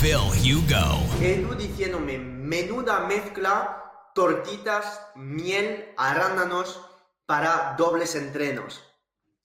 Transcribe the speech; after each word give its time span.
Phil 0.00 0.16
Hugo. 0.16 1.04
Edu 1.20 1.54
diciéndome, 1.56 2.16
menuda 2.16 3.00
mezcla, 3.00 3.84
tortitas, 4.14 4.98
miel, 5.14 5.92
arándanos 5.98 6.80
para 7.26 7.74
dobles 7.76 8.14
entrenos. 8.14 8.82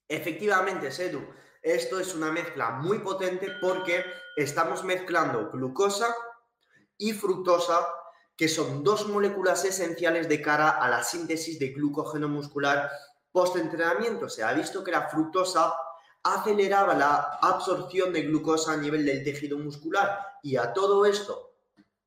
Efectivamente, 0.08 0.88
Edu, 0.88 1.28
esto 1.62 2.00
es 2.00 2.16
una 2.16 2.32
mezcla 2.32 2.72
muy 2.72 3.00
potente 3.00 3.50
porque 3.60 4.06
estamos 4.38 4.86
mezclando 4.86 5.52
glucosa 5.52 6.16
y 6.98 7.12
fructosa, 7.12 7.86
que 8.38 8.48
son 8.48 8.82
dos 8.82 9.10
moléculas 9.10 9.66
esenciales 9.66 10.30
de 10.30 10.42
cara 10.42 10.70
a 10.70 10.88
la 10.88 11.04
síntesis 11.04 11.60
de 11.60 11.74
glucógeno 11.74 12.30
muscular 12.30 12.90
post-entrenamiento. 13.34 14.30
Se 14.30 14.42
ha 14.42 14.54
visto 14.54 14.86
que 14.86 14.92
la 14.92 15.10
fructosa 15.10 15.74
aceleraba 16.26 16.96
la 16.96 17.38
absorción 17.40 18.12
de 18.12 18.24
glucosa 18.24 18.74
a 18.74 18.78
nivel 18.78 19.06
del 19.06 19.24
tejido 19.24 19.60
muscular. 19.60 20.20
Y 20.42 20.58
a 20.58 20.74
todo 20.74 21.06
esto, 21.06 21.54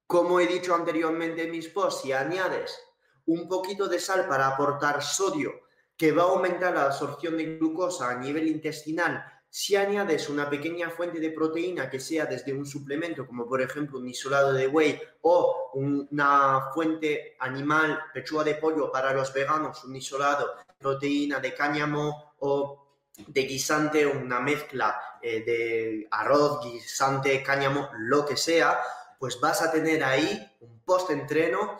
como 0.06 0.40
he 0.40 0.46
dicho 0.46 0.74
anteriormente 0.74 1.44
en 1.44 1.52
mis 1.52 1.68
posts, 1.68 2.02
si 2.02 2.12
añades 2.12 2.78
un 3.26 3.48
poquito 3.48 3.88
de 3.88 4.00
sal 4.00 4.26
para 4.26 4.48
aportar 4.48 5.02
sodio, 5.02 5.52
que 5.96 6.12
va 6.12 6.22
a 6.22 6.26
aumentar 6.26 6.74
la 6.74 6.86
absorción 6.86 7.36
de 7.36 7.58
glucosa 7.58 8.10
a 8.10 8.16
nivel 8.16 8.48
intestinal, 8.48 9.24
si 9.50 9.76
añades 9.76 10.28
una 10.28 10.50
pequeña 10.50 10.90
fuente 10.90 11.20
de 11.20 11.30
proteína 11.30 11.88
que 11.88 12.00
sea 12.00 12.26
desde 12.26 12.52
un 12.52 12.66
suplemento, 12.66 13.26
como 13.26 13.46
por 13.46 13.62
ejemplo 13.62 13.98
un 13.98 14.08
isolado 14.08 14.52
de 14.52 14.66
whey 14.66 15.00
o 15.22 15.70
una 15.74 16.70
fuente 16.74 17.36
animal, 17.38 17.98
pechuga 18.12 18.44
de 18.44 18.56
pollo 18.56 18.90
para 18.90 19.12
los 19.12 19.32
veganos, 19.32 19.84
un 19.84 19.96
isolado, 19.96 20.54
proteína 20.78 21.38
de 21.38 21.54
cáñamo 21.54 22.34
o 22.40 22.87
de 23.26 23.42
guisante, 23.42 24.06
una 24.06 24.40
mezcla 24.40 25.18
eh, 25.20 25.42
de 25.44 26.08
arroz, 26.10 26.60
guisante, 26.62 27.42
cáñamo, 27.42 27.90
lo 27.98 28.24
que 28.24 28.36
sea, 28.36 28.80
pues 29.18 29.40
vas 29.40 29.62
a 29.62 29.72
tener 29.72 30.02
ahí 30.04 30.56
un 30.60 30.80
post-entreno 30.84 31.78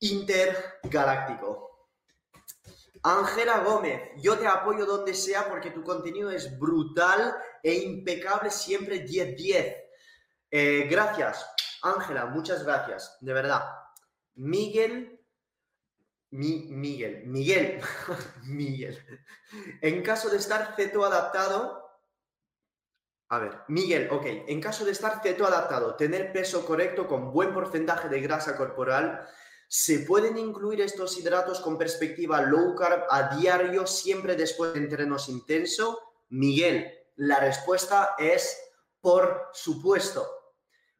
intergaláctico. 0.00 1.68
Ángela 3.02 3.60
Gómez, 3.60 4.10
yo 4.16 4.38
te 4.38 4.46
apoyo 4.46 4.84
donde 4.84 5.14
sea 5.14 5.48
porque 5.48 5.70
tu 5.70 5.82
contenido 5.82 6.30
es 6.30 6.58
brutal 6.58 7.36
e 7.62 7.74
impecable, 7.74 8.50
siempre 8.50 9.06
10-10. 9.06 9.76
Eh, 10.50 10.88
gracias, 10.90 11.46
Ángela, 11.82 12.26
muchas 12.26 12.64
gracias, 12.64 13.16
de 13.20 13.32
verdad. 13.32 13.62
Miguel 14.34 15.17
Miguel, 16.30 17.24
Miguel, 17.26 17.80
Miguel. 18.44 18.98
En 19.80 20.02
caso 20.02 20.28
de 20.28 20.36
estar 20.36 20.74
ceto 20.76 21.04
adaptado, 21.04 21.88
a 23.30 23.38
ver, 23.38 23.58
Miguel, 23.68 24.08
ok, 24.10 24.24
en 24.46 24.60
caso 24.60 24.84
de 24.84 24.92
estar 24.92 25.22
ceto 25.22 25.46
adaptado, 25.46 25.96
tener 25.96 26.32
peso 26.32 26.64
correcto 26.64 27.06
con 27.06 27.32
buen 27.32 27.52
porcentaje 27.52 28.08
de 28.08 28.20
grasa 28.20 28.56
corporal, 28.56 29.26
¿se 29.68 30.00
pueden 30.00 30.38
incluir 30.38 30.80
estos 30.80 31.18
hidratos 31.18 31.60
con 31.60 31.76
perspectiva 31.76 32.40
low 32.42 32.74
carb 32.74 33.04
a 33.10 33.36
diario 33.36 33.86
siempre 33.86 34.34
después 34.34 34.72
de 34.72 34.80
entrenos 34.80 35.28
intenso? 35.28 36.00
Miguel, 36.30 36.90
la 37.16 37.40
respuesta 37.40 38.14
es 38.18 38.58
por 39.00 39.48
supuesto. 39.52 40.37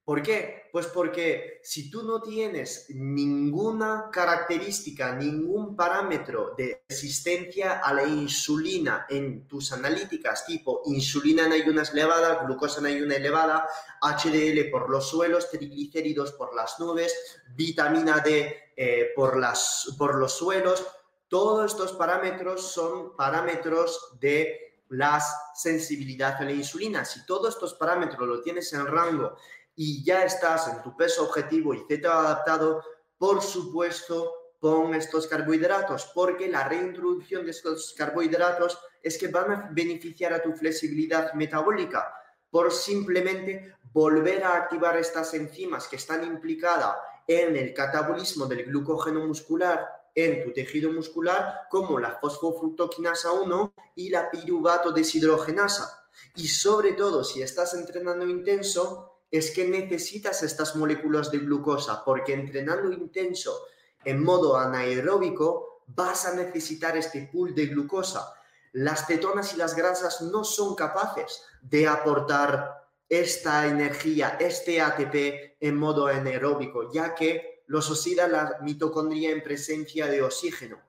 ¿Por 0.09 0.23
qué? 0.23 0.71
Pues 0.73 0.87
porque 0.87 1.61
si 1.63 1.91
tú 1.91 2.03
no 2.03 2.23
tienes 2.23 2.87
ninguna 2.89 4.09
característica, 4.11 5.15
ningún 5.15 5.77
parámetro 5.77 6.55
de 6.57 6.83
resistencia 6.89 7.81
a 7.81 7.93
la 7.93 8.05
insulina 8.05 9.05
en 9.11 9.47
tus 9.47 9.71
analíticas, 9.71 10.47
tipo 10.47 10.81
insulina 10.87 11.45
en 11.45 11.53
ayunas 11.53 11.93
elevada, 11.93 12.43
glucosa 12.43 12.81
en 12.81 12.87
ayuna 12.87 13.17
elevada, 13.17 13.69
HDL 14.01 14.71
por 14.71 14.89
los 14.89 15.11
suelos, 15.11 15.51
triglicéridos 15.51 16.33
por 16.33 16.57
las 16.57 16.81
nubes, 16.81 17.15
vitamina 17.55 18.21
D 18.21 18.73
eh, 18.79 19.11
por, 19.15 19.37
las, 19.37 19.95
por 19.99 20.15
los 20.15 20.33
suelos, 20.33 20.87
todos 21.29 21.71
estos 21.71 21.93
parámetros 21.93 22.73
son 22.73 23.15
parámetros 23.15 24.15
de 24.19 24.69
la 24.89 25.23
sensibilidad 25.55 26.37
a 26.41 26.45
la 26.45 26.53
insulina. 26.53 27.05
Si 27.05 27.27
todos 27.27 27.53
estos 27.53 27.75
parámetros 27.75 28.27
lo 28.27 28.41
tienes 28.41 28.73
en 28.73 28.87
rango 28.87 29.37
y 29.81 30.03
ya 30.03 30.25
estás 30.25 30.67
en 30.67 30.83
tu 30.83 30.97
peso 30.97 31.23
objetivo 31.23 31.73
y 31.73 31.87
ha 32.05 32.19
adaptado, 32.19 32.83
por 33.17 33.41
supuesto, 33.41 34.57
pon 34.59 34.93
estos 34.93 35.29
carbohidratos, 35.29 36.11
porque 36.13 36.49
la 36.49 36.69
reintroducción 36.69 37.45
de 37.45 37.53
estos 37.53 37.95
carbohidratos 37.97 38.77
es 39.01 39.17
que 39.17 39.29
van 39.29 39.53
a 39.53 39.69
beneficiar 39.71 40.33
a 40.33 40.43
tu 40.43 40.53
flexibilidad 40.53 41.33
metabólica 41.35 42.13
por 42.51 42.73
simplemente 42.73 43.77
volver 43.93 44.43
a 44.43 44.57
activar 44.57 44.97
estas 44.97 45.33
enzimas 45.35 45.87
que 45.87 45.95
están 45.95 46.25
implicadas 46.25 46.97
en 47.29 47.55
el 47.55 47.73
catabolismo 47.73 48.47
del 48.47 48.65
glucógeno 48.65 49.25
muscular 49.29 49.87
en 50.13 50.43
tu 50.43 50.53
tejido 50.53 50.91
muscular, 50.91 51.69
como 51.71 52.01
la 52.01 52.19
fosfofructoquinasa 52.19 53.31
1 53.31 53.75
y 53.95 54.09
la 54.09 54.29
piruvato 54.29 54.91
deshidrogenasa. 54.91 56.05
Y 56.35 56.49
sobre 56.49 56.95
todo, 56.95 57.23
si 57.23 57.43
estás 57.43 57.75
entrenando 57.75 58.27
intenso, 58.27 59.18
es 59.31 59.51
que 59.51 59.67
necesitas 59.67 60.43
estas 60.43 60.77
moléculas 60.77 61.31
de 61.31 61.39
glucosa 61.39 62.03
porque 62.05 62.33
entrenando 62.33 62.91
intenso 62.93 63.67
en 64.05 64.23
modo 64.23 64.57
anaeróbico 64.57 65.83
vas 65.89 66.27
a 66.27 66.35
necesitar 66.35 66.97
este 66.97 67.29
pool 67.33 67.55
de 67.55 67.67
glucosa. 67.67 68.33
Las 68.73 69.07
cetonas 69.07 69.55
y 69.55 69.57
las 69.57 69.75
grasas 69.75 70.21
no 70.23 70.45
son 70.45 70.75
capaces 70.75 71.43
de 71.63 71.89
aportar 71.89 72.87
esta 73.09 73.67
energía, 73.67 74.37
este 74.39 74.81
ATP 74.81 75.57
en 75.61 75.77
modo 75.77 76.07
anaeróbico, 76.07 76.93
ya 76.93 77.15
que 77.15 77.63
los 77.67 77.91
oxida 77.91 78.29
la 78.29 78.59
mitocondria 78.63 79.31
en 79.31 79.43
presencia 79.43 80.07
de 80.07 80.23
oxígeno. 80.23 80.81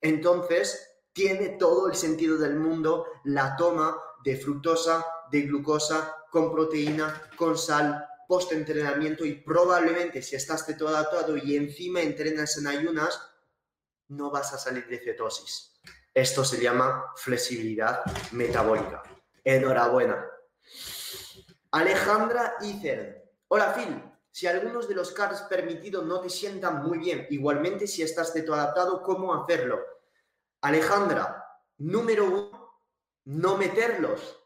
Entonces, 0.00 0.96
tiene 1.12 1.50
todo 1.50 1.88
el 1.88 1.96
sentido 1.96 2.36
del 2.36 2.56
mundo 2.56 3.06
la 3.24 3.56
toma 3.56 3.96
de 4.24 4.36
fructosa, 4.36 5.04
de 5.30 5.42
glucosa 5.42 6.17
con 6.30 6.52
proteína, 6.52 7.30
con 7.36 7.56
sal, 7.56 8.06
post-entrenamiento 8.28 9.24
y 9.24 9.34
probablemente 9.34 10.22
si 10.22 10.36
estás 10.36 10.66
todo 10.76 10.88
adaptado 10.88 11.36
y 11.36 11.56
encima 11.56 12.02
entrenas 12.02 12.58
en 12.58 12.66
ayunas, 12.66 13.20
no 14.08 14.30
vas 14.30 14.52
a 14.52 14.58
salir 14.58 14.86
de 14.86 14.98
cetosis. 14.98 15.72
Esto 16.12 16.44
se 16.44 16.60
llama 16.60 17.12
flexibilidad 17.16 18.02
metabólica. 18.32 19.02
Enhorabuena. 19.44 20.26
Alejandra 21.70 22.56
Icer. 22.60 23.32
Hola 23.48 23.72
Phil, 23.74 24.02
si 24.30 24.46
algunos 24.46 24.88
de 24.88 24.94
los 24.94 25.12
carbs 25.12 25.42
permitidos 25.42 26.04
no 26.04 26.20
te 26.20 26.28
sientan 26.28 26.82
muy 26.82 26.98
bien, 26.98 27.26
igualmente 27.30 27.86
si 27.86 28.02
estás 28.02 28.32
ceto 28.32 28.54
adaptado, 28.54 29.02
¿cómo 29.02 29.34
hacerlo? 29.34 29.80
Alejandra, 30.60 31.44
número 31.78 32.24
uno, 32.24 32.82
no 33.24 33.56
meterlos. 33.56 34.38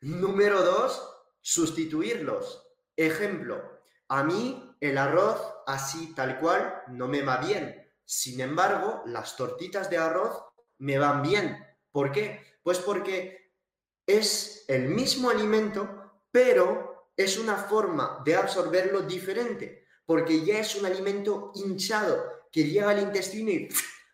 Número 0.00 0.62
dos, 0.62 1.15
sustituirlos. 1.46 2.66
Ejemplo, 2.96 3.80
a 4.08 4.24
mí 4.24 4.74
el 4.80 4.98
arroz 4.98 5.40
así 5.68 6.12
tal 6.12 6.40
cual 6.40 6.82
no 6.88 7.06
me 7.06 7.22
va 7.22 7.36
bien. 7.36 7.88
Sin 8.04 8.40
embargo, 8.40 9.04
las 9.06 9.36
tortitas 9.36 9.88
de 9.88 9.96
arroz 9.96 10.42
me 10.78 10.98
van 10.98 11.22
bien. 11.22 11.56
¿Por 11.92 12.10
qué? 12.10 12.58
Pues 12.64 12.80
porque 12.80 13.52
es 14.04 14.64
el 14.66 14.88
mismo 14.88 15.30
alimento, 15.30 16.18
pero 16.32 17.12
es 17.16 17.38
una 17.38 17.54
forma 17.54 18.22
de 18.24 18.34
absorberlo 18.34 19.02
diferente, 19.02 19.86
porque 20.04 20.44
ya 20.44 20.58
es 20.58 20.74
un 20.74 20.84
alimento 20.84 21.52
hinchado 21.54 22.24
que 22.50 22.64
llega 22.64 22.90
al 22.90 23.02
intestino 23.02 23.52
y 23.52 23.68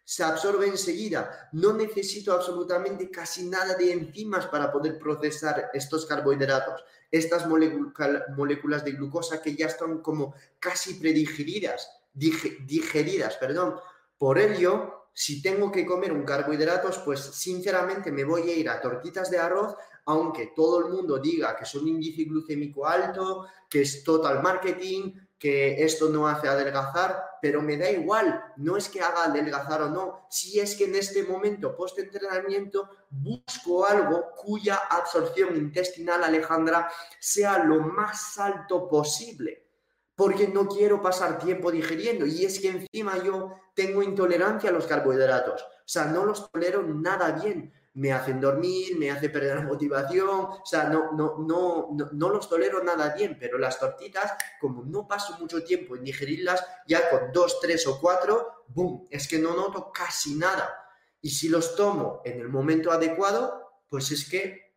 se 0.05 0.23
absorbe 0.23 0.67
enseguida. 0.67 1.49
No 1.53 1.73
necesito 1.73 2.35
absolutamente 2.35 3.11
casi 3.11 3.49
nada 3.49 3.75
de 3.75 3.91
enzimas 3.91 4.47
para 4.49 4.71
poder 4.71 4.99
procesar 4.99 5.71
estos 5.73 6.05
carbohidratos, 6.05 6.85
estas 7.13 7.47
moléculas 7.47 8.85
de 8.85 8.93
glucosa 8.93 9.41
que 9.41 9.55
ya 9.55 9.67
están 9.67 9.99
como 9.99 10.35
casi 10.59 10.95
predigeridas, 10.95 11.89
digeridas, 12.13 13.37
perdón. 13.37 13.77
Por 14.19 14.39
ello, 14.39 15.09
si 15.13 15.43
tengo 15.43 15.71
que 15.71 15.85
comer 15.85 16.13
un 16.13 16.25
carbohidratos, 16.25 16.99
pues 16.99 17.21
sinceramente 17.21 18.11
me 18.11 18.25
voy 18.25 18.51
a 18.51 18.57
ir 18.57 18.69
a 18.71 18.81
tortitas 18.81 19.31
de 19.31 19.39
arroz, 19.39 19.77
aunque 20.07 20.53
todo 20.57 20.87
el 20.87 20.93
mundo 20.93 21.19
diga 21.19 21.55
que 21.55 21.67
son 21.67 21.87
índice 21.87 22.25
glucémico 22.25 22.87
alto, 22.87 23.47
que 23.69 23.83
es 23.83 24.03
total 24.03 24.43
marketing, 24.43 25.13
que 25.43 25.83
esto 25.83 26.09
no 26.09 26.29
hace 26.29 26.47
adelgazar, 26.47 27.39
pero 27.43 27.61
me 27.61 27.77
da 27.77 27.91
igual, 27.91 28.45
no 28.59 28.77
es 28.77 28.89
que 28.89 29.01
haga 29.01 29.25
adelgazar 29.25 29.83
o 29.83 29.89
no, 29.89 30.25
si 30.31 30.61
es 30.61 30.77
que 30.77 30.85
en 30.85 30.95
este 30.95 31.25
momento 31.25 31.75
post-entrenamiento 31.75 32.89
busco 33.11 33.85
algo 33.85 34.31
cuya 34.37 34.77
absorción 34.89 35.57
intestinal, 35.57 36.23
Alejandra, 36.23 36.89
sea 37.19 37.59
lo 37.59 37.81
más 37.81 38.39
alto 38.39 38.89
posible, 38.89 39.67
porque 40.15 40.47
no 40.47 40.69
quiero 40.69 41.03
pasar 41.03 41.41
tiempo 41.41 41.73
digiriendo 41.73 42.25
y 42.25 42.45
es 42.45 42.61
que 42.61 42.69
encima 42.69 43.21
yo 43.25 43.53
tengo 43.75 44.01
intolerancia 44.01 44.71
a 44.71 44.73
los 44.73 44.87
carbohidratos, 44.87 45.61
o 45.61 45.89
sea, 45.89 46.05
no 46.05 46.25
los 46.25 46.53
tolero 46.53 46.85
nada 46.85 47.33
bien, 47.33 47.75
me 47.95 48.13
hacen 48.13 48.41
dormir, 48.41 48.99
me 48.99 49.11
hace 49.11 49.29
perder 49.29 49.57
la 49.57 49.63
motivación, 49.63 50.29
o 50.29 50.63
sea, 50.65 50.85
no, 50.85 51.13
no, 51.13 51.37
no, 51.39 51.89
no, 52.13 52.29
los 52.31 52.49
tolero 52.49 52.83
nada 52.83 53.15
bien, 53.15 53.37
pero 53.39 53.59
las 53.59 53.79
tortitas, 53.79 54.33
como 54.61 54.83
no 54.83 55.07
paso 55.07 55.37
mucho 55.39 55.63
tiempo 55.63 55.97
en 55.97 56.05
digerirlas, 56.05 56.65
ya 56.87 57.11
con 57.11 57.33
dos, 57.33 57.61
tres 57.61 57.87
o 57.87 58.01
cuatro, 58.01 58.65
¡boom! 58.69 59.07
Es 59.11 59.29
que 59.29 59.39
no 59.39 59.55
noto 59.55 59.93
casi 59.93 60.37
nada. 60.37 60.75
Y 61.21 61.31
si 61.31 61.49
los 61.49 61.77
tomo 61.77 62.23
en 62.25 62.41
el 62.41 62.49
momento 62.49 62.91
adecuado, 62.91 63.83
pues 63.89 64.11
es 64.11 64.29
que 64.29 64.75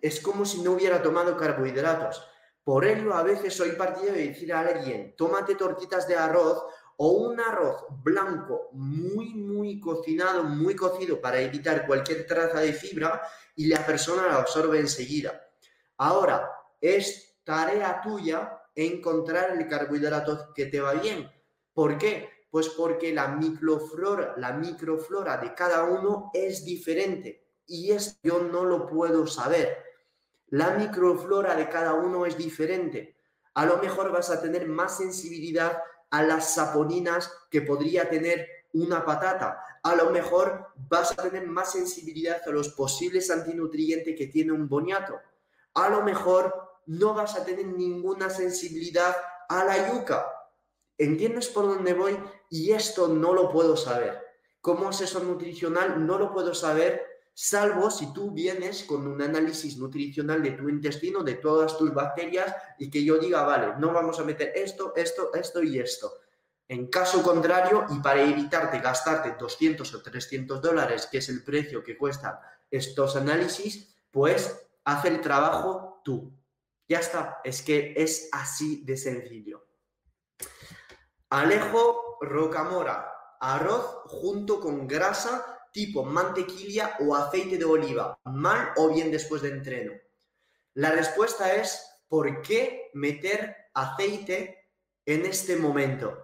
es 0.00 0.20
como 0.20 0.44
si 0.44 0.60
no 0.62 0.72
hubiera 0.72 1.00
tomado 1.02 1.36
carbohidratos. 1.36 2.24
Por 2.64 2.84
ello, 2.84 3.14
a 3.14 3.22
veces 3.22 3.54
soy 3.54 3.72
partidario 3.72 4.12
de 4.12 4.28
decir 4.28 4.52
a 4.52 4.60
alguien, 4.60 5.14
tómate 5.16 5.54
tortitas 5.54 6.06
de 6.06 6.16
arroz 6.16 6.62
o 7.00 7.10
un 7.12 7.40
arroz 7.40 7.84
blanco 8.02 8.70
muy, 8.72 9.34
muy 9.34 9.78
cocinado, 9.78 10.42
muy 10.42 10.74
cocido 10.74 11.20
para 11.20 11.40
evitar 11.40 11.86
cualquier 11.86 12.26
traza 12.26 12.58
de 12.60 12.72
fibra 12.72 13.22
y 13.54 13.66
la 13.66 13.86
persona 13.86 14.26
la 14.26 14.36
absorbe 14.36 14.80
enseguida. 14.80 15.40
Ahora, 15.96 16.50
es 16.80 17.40
tarea 17.44 18.00
tuya 18.02 18.62
encontrar 18.74 19.56
el 19.56 19.68
carbohidrato 19.68 20.52
que 20.52 20.66
te 20.66 20.80
va 20.80 20.94
bien. 20.94 21.30
¿Por 21.72 21.98
qué? 21.98 22.30
Pues 22.50 22.68
porque 22.70 23.12
la 23.14 23.28
microflora, 23.28 24.34
la 24.36 24.52
microflora 24.54 25.36
de 25.36 25.54
cada 25.54 25.84
uno 25.84 26.30
es 26.34 26.64
diferente 26.64 27.46
y 27.64 27.92
esto 27.92 28.18
yo 28.24 28.40
no 28.40 28.64
lo 28.64 28.86
puedo 28.86 29.24
saber. 29.28 29.84
La 30.48 30.70
microflora 30.70 31.54
de 31.54 31.68
cada 31.68 31.94
uno 31.94 32.26
es 32.26 32.36
diferente. 32.36 33.16
A 33.54 33.66
lo 33.66 33.76
mejor 33.76 34.10
vas 34.10 34.30
a 34.30 34.42
tener 34.42 34.66
más 34.66 34.96
sensibilidad 34.96 35.78
a 36.10 36.22
las 36.22 36.54
saponinas 36.54 37.32
que 37.50 37.62
podría 37.62 38.08
tener 38.08 38.46
una 38.72 39.04
patata. 39.04 39.62
A 39.82 39.94
lo 39.94 40.10
mejor 40.10 40.68
vas 40.88 41.12
a 41.12 41.22
tener 41.22 41.46
más 41.46 41.72
sensibilidad 41.72 42.40
a 42.46 42.50
los 42.50 42.70
posibles 42.70 43.30
antinutrientes 43.30 44.16
que 44.16 44.26
tiene 44.26 44.52
un 44.52 44.68
boniato. 44.68 45.18
A 45.74 45.88
lo 45.88 46.02
mejor 46.02 46.54
no 46.86 47.14
vas 47.14 47.36
a 47.36 47.44
tener 47.44 47.66
ninguna 47.66 48.30
sensibilidad 48.30 49.14
a 49.48 49.64
la 49.64 49.92
yuca. 49.92 50.26
¿Entiendes 50.96 51.48
por 51.48 51.66
dónde 51.66 51.94
voy? 51.94 52.18
Y 52.50 52.72
esto 52.72 53.08
no 53.08 53.32
lo 53.32 53.50
puedo 53.50 53.76
saber. 53.76 54.20
Como 54.60 54.88
asesor 54.88 55.22
nutricional 55.22 56.04
no 56.06 56.18
lo 56.18 56.32
puedo 56.32 56.54
saber 56.54 57.07
salvo 57.40 57.88
si 57.88 58.12
tú 58.12 58.32
vienes 58.32 58.82
con 58.82 59.06
un 59.06 59.22
análisis 59.22 59.76
nutricional 59.76 60.42
de 60.42 60.50
tu 60.50 60.68
intestino, 60.68 61.22
de 61.22 61.34
todas 61.34 61.78
tus 61.78 61.94
bacterias, 61.94 62.52
y 62.80 62.90
que 62.90 63.04
yo 63.04 63.16
diga, 63.16 63.44
vale, 63.44 63.74
no 63.78 63.92
vamos 63.92 64.18
a 64.18 64.24
meter 64.24 64.50
esto, 64.56 64.92
esto, 64.96 65.32
esto 65.32 65.62
y 65.62 65.78
esto. 65.78 66.14
En 66.66 66.88
caso 66.88 67.22
contrario, 67.22 67.86
y 67.90 68.00
para 68.00 68.22
evitarte 68.22 68.80
gastarte 68.80 69.36
200 69.38 69.94
o 69.94 70.02
300 70.02 70.60
dólares, 70.60 71.06
que 71.06 71.18
es 71.18 71.28
el 71.28 71.44
precio 71.44 71.84
que 71.84 71.96
cuestan 71.96 72.40
estos 72.68 73.14
análisis, 73.14 73.94
pues 74.10 74.60
haz 74.82 75.04
el 75.04 75.20
trabajo 75.20 76.00
tú. 76.04 76.32
Ya 76.88 76.98
está, 76.98 77.40
es 77.44 77.62
que 77.62 77.94
es 77.96 78.30
así 78.32 78.82
de 78.84 78.96
sencillo. 78.96 79.64
Alejo 81.30 82.18
Rocamora, 82.20 83.36
arroz 83.38 84.00
junto 84.06 84.58
con 84.58 84.88
grasa 84.88 85.57
tipo 85.78 86.02
mantequilla 86.02 86.96
o 86.98 87.14
aceite 87.14 87.56
de 87.56 87.64
oliva, 87.64 88.18
mal 88.24 88.72
o 88.76 88.88
bien 88.92 89.12
después 89.12 89.42
de 89.42 89.50
entreno? 89.50 89.92
La 90.74 90.90
respuesta 90.90 91.54
es, 91.54 91.68
¿por 92.08 92.42
qué 92.42 92.90
meter 92.94 93.54
aceite 93.74 94.72
en 95.06 95.24
este 95.24 95.54
momento? 95.54 96.18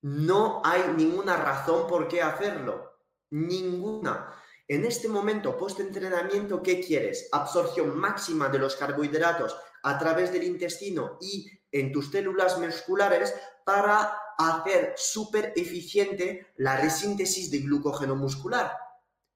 No 0.00 0.62
hay 0.64 0.82
ninguna 0.96 1.36
razón 1.36 1.86
por 1.86 2.08
qué 2.08 2.22
hacerlo. 2.22 2.98
Ninguna. 3.30 4.32
En 4.66 4.86
este 4.86 5.06
momento, 5.08 5.58
post-entrenamiento, 5.58 6.62
¿qué 6.62 6.80
quieres? 6.80 7.28
Absorción 7.32 7.94
máxima 7.94 8.48
de 8.48 8.58
los 8.58 8.74
carbohidratos 8.74 9.54
a 9.82 9.98
través 9.98 10.32
del 10.32 10.44
intestino 10.44 11.18
y 11.20 11.50
en 11.70 11.92
tus 11.92 12.10
células 12.10 12.58
musculares 12.58 13.34
para 13.66 14.18
hacer 14.38 14.94
súper 14.96 15.52
eficiente 15.56 16.48
la 16.56 16.76
resíntesis 16.76 17.50
de 17.50 17.58
glucógeno 17.58 18.16
muscular. 18.16 18.76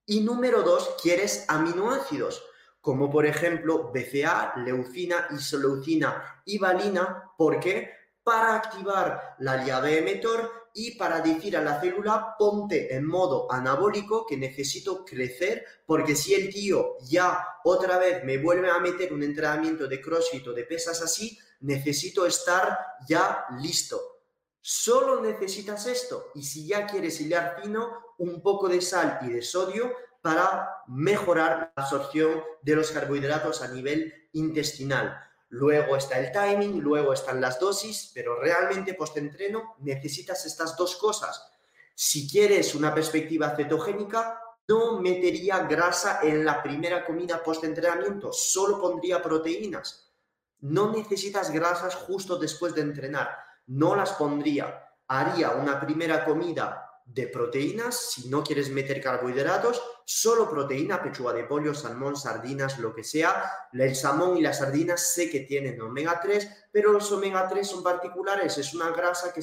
Y 0.07 0.21
número 0.21 0.63
dos, 0.63 0.97
quieres 1.03 1.45
aminoácidos, 1.49 2.43
como 2.81 3.11
por 3.11 3.27
ejemplo 3.27 3.93
BCA, 3.93 4.55
leucina, 4.65 5.29
isoleucina 5.31 6.43
y 6.45 6.59
valina. 6.59 7.31
¿Por 7.37 7.61
qué? 7.61 7.91
Para 8.23 8.57
activar 8.57 9.37
la 9.39 9.65
llave 9.65 9.99
emetor 9.99 10.61
y 10.75 10.93
para 10.93 11.21
decir 11.21 11.57
a 11.57 11.63
la 11.63 11.81
célula 11.81 12.37
ponte 12.39 12.95
en 12.95 13.05
modo 13.05 13.51
anabólico 13.51 14.25
que 14.27 14.37
necesito 14.37 15.05
crecer 15.05 15.65
porque 15.85 16.15
si 16.15 16.35
el 16.35 16.53
tío 16.53 16.97
ya 17.09 17.45
otra 17.65 17.99
vez 17.99 18.25
me 18.25 18.39
vuelve 18.39 18.71
a 18.71 18.79
meter 18.79 19.13
un 19.13 19.23
entrenamiento 19.23 19.89
de 19.89 20.01
crossfit 20.01 20.47
o 20.47 20.53
de 20.53 20.65
pesas 20.65 21.03
así, 21.03 21.39
necesito 21.61 22.25
estar 22.25 22.79
ya 23.09 23.47
listo. 23.61 24.20
Solo 24.63 25.23
necesitas 25.23 25.87
esto 25.87 26.33
y 26.35 26.43
si 26.43 26.67
ya 26.67 26.87
quieres 26.87 27.21
hilar 27.21 27.61
fino, 27.63 28.15
un 28.19 28.43
poco 28.43 28.69
de 28.69 28.83
sal 28.83 29.19
y 29.23 29.29
de 29.29 29.41
sodio 29.41 29.91
para 30.21 30.83
mejorar 30.87 31.73
la 31.75 31.83
absorción 31.83 32.43
de 32.61 32.77
los 32.77 32.91
carbohidratos 32.91 33.63
a 33.63 33.69
nivel 33.69 34.29
intestinal. 34.33 35.19
Luego 35.49 35.97
está 35.97 36.19
el 36.19 36.31
timing, 36.31 36.81
luego 36.81 37.15
están 37.15 37.41
las 37.41 37.59
dosis, 37.59 38.11
pero 38.15 38.39
realmente 38.39 38.93
post-entreno 38.93 39.77
necesitas 39.79 40.45
estas 40.45 40.77
dos 40.77 40.97
cosas. 40.97 41.51
Si 41.95 42.29
quieres 42.29 42.75
una 42.75 42.95
perspectiva 42.95 43.57
cetogénica, 43.57 44.41
no 44.69 45.01
metería 45.01 45.61
grasa 45.61 46.21
en 46.23 46.45
la 46.45 46.63
primera 46.63 47.05
comida 47.05 47.43
post-entrenamiento, 47.43 48.31
solo 48.31 48.79
pondría 48.79 49.23
proteínas. 49.23 50.13
No 50.61 50.93
necesitas 50.93 51.51
grasas 51.51 51.95
justo 51.95 52.39
después 52.39 52.75
de 52.75 52.83
entrenar 52.83 53.50
no 53.71 53.95
las 53.95 54.13
pondría. 54.13 54.85
Haría 55.07 55.51
una 55.51 55.81
primera 55.81 56.25
comida 56.25 56.87
de 57.05 57.27
proteínas, 57.27 58.13
si 58.13 58.29
no 58.29 58.43
quieres 58.43 58.71
meter 58.71 59.01
carbohidratos, 59.01 59.83
solo 60.05 60.49
proteína, 60.49 61.03
pechuga 61.03 61.33
de 61.33 61.45
pollo, 61.45 61.75
salmón, 61.75 62.17
sardinas, 62.17 62.79
lo 62.79 62.95
que 62.95 63.05
sea. 63.05 63.51
El 63.73 63.95
salmón 63.95 64.37
y 64.37 64.43
las 64.43 64.59
sardinas 64.59 65.13
sé 65.13 65.31
que 65.31 65.41
tienen 65.41 65.81
omega 65.81 66.21
3, 66.21 66.69
pero 66.73 66.93
los 66.93 67.11
omega 67.13 67.49
3 67.49 67.67
son 67.67 67.83
particulares, 67.83 68.59
es 68.59 68.75
una 68.75 68.91
grasa 68.91 69.33
que, 69.33 69.41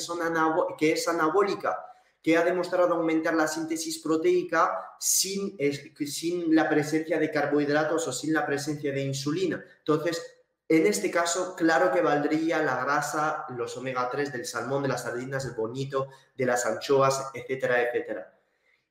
que 0.77 0.91
es 0.93 1.07
anabólica, 1.07 1.77
que 2.21 2.37
ha 2.37 2.43
demostrado 2.43 2.95
aumentar 2.95 3.33
la 3.33 3.47
síntesis 3.47 3.99
proteica 3.99 4.95
sin, 4.99 5.57
sin 6.05 6.53
la 6.53 6.69
presencia 6.69 7.17
de 7.17 7.31
carbohidratos 7.31 8.07
o 8.07 8.11
sin 8.11 8.33
la 8.33 8.45
presencia 8.45 8.91
de 8.91 9.03
insulina. 9.03 9.63
Entonces, 9.79 10.36
en 10.69 10.85
este 10.85 11.09
caso, 11.09 11.55
claro 11.55 11.93
que 11.93 12.01
valdría 12.01 12.61
la 12.61 12.83
grasa, 12.83 13.45
los 13.55 13.77
omega 13.77 14.09
3 14.09 14.33
del 14.33 14.45
salmón, 14.45 14.83
de 14.83 14.89
las 14.89 15.03
sardinas, 15.03 15.45
del 15.45 15.55
bonito, 15.55 16.09
de 16.35 16.45
las 16.45 16.65
anchoas, 16.65 17.31
etcétera, 17.33 17.83
etcétera. 17.83 18.37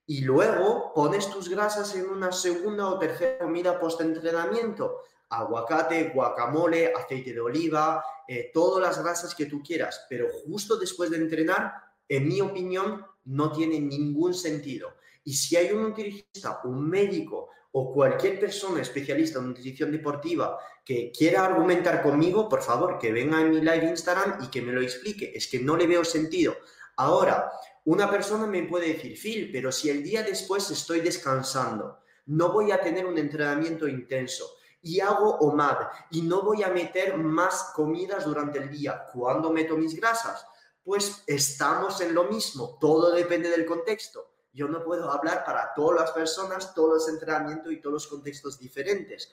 Y 0.06 0.23
luego 0.23 0.92
pones 0.95 1.28
tus 1.28 1.50
grasas 1.50 1.95
en 1.95 2.09
una 2.09 2.33
segunda 2.33 2.88
o 2.88 2.99
tercera 2.99 3.38
comida 3.38 3.78
post-entrenamiento. 3.78 5.02
Aguacate, 5.28 6.12
guacamole, 6.14 6.95
aceite 6.95 7.35
de 7.35 7.40
oliva, 7.40 8.02
eh, 8.26 8.50
todas 8.54 8.83
las 8.83 9.02
grasas 9.02 9.35
que 9.35 9.47
tú 9.47 9.62
quieras. 9.62 10.06
Pero 10.09 10.28
justo 10.47 10.78
después 10.78 11.11
de 11.11 11.18
entrenar, 11.18 11.75
en 12.09 12.26
mi 12.26 12.40
opinión, 12.40 13.04
no 13.25 13.52
tiene 13.52 13.80
ningún 13.80 14.33
sentido. 14.33 14.95
Y 15.25 15.35
si 15.35 15.56
hay 15.56 15.73
un 15.73 15.83
nutricionista, 15.83 16.61
un 16.64 16.88
médico 16.88 17.50
o 17.78 17.92
cualquier 17.92 18.40
persona 18.40 18.80
especialista 18.80 19.38
en 19.38 19.49
nutrición 19.49 19.92
deportiva 19.92 20.59
que 20.83 21.12
quiera 21.12 21.45
argumentar 21.45 22.02
conmigo, 22.02 22.49
por 22.49 22.62
favor, 22.62 22.99
que 22.99 23.12
venga 23.12 23.38
en 23.42 23.50
mi 23.50 23.61
live 23.61 23.90
Instagram 23.90 24.42
y 24.42 24.47
que 24.49 24.62
me 24.62 24.73
lo 24.73 24.80
explique. 24.80 25.30
Es 25.35 25.47
que 25.47 25.61
no 25.61 25.76
le 25.76 25.87
veo 25.87 26.02
sentido. 26.02 26.56
Ahora, 26.97 27.52
una 27.85 28.11
persona 28.11 28.47
me 28.47 28.62
puede 28.62 28.95
decir, 28.95 29.18
Phil, 29.18 29.50
pero 29.52 29.71
si 29.71 29.90
el 29.90 30.02
día 30.02 30.23
después 30.23 30.71
estoy 30.71 31.00
descansando, 31.00 31.99
no 32.25 32.50
voy 32.50 32.73
a 32.73 32.80
tener 32.80 33.04
un 33.04 33.18
entrenamiento 33.18 33.87
intenso 33.87 34.47
y 34.80 35.00
hago 35.00 35.37
OMAD 35.37 35.76
y 36.12 36.23
no 36.23 36.40
voy 36.40 36.62
a 36.62 36.71
meter 36.71 37.18
más 37.18 37.73
comidas 37.75 38.25
durante 38.25 38.59
el 38.59 38.71
día, 38.71 39.04
¿cuándo 39.12 39.52
meto 39.52 39.76
mis 39.76 39.95
grasas? 39.95 40.47
Pues 40.83 41.25
estamos 41.26 42.00
en 42.00 42.14
lo 42.14 42.25
mismo, 42.25 42.78
todo 42.80 43.12
depende 43.12 43.50
del 43.50 43.66
contexto. 43.66 44.36
Yo 44.57 44.67
no 44.69 44.83
puedo 44.83 45.13
hablar 45.13 45.45
para 45.45 45.75
todas 45.75 46.01
las 46.01 46.11
personas, 46.13 46.75
todos 46.75 46.95
los 46.95 47.09
entrenamientos 47.11 47.71
y 47.73 47.81
todos 47.81 47.93
los 47.93 48.07
contextos 48.07 48.59
diferentes. 48.59 49.31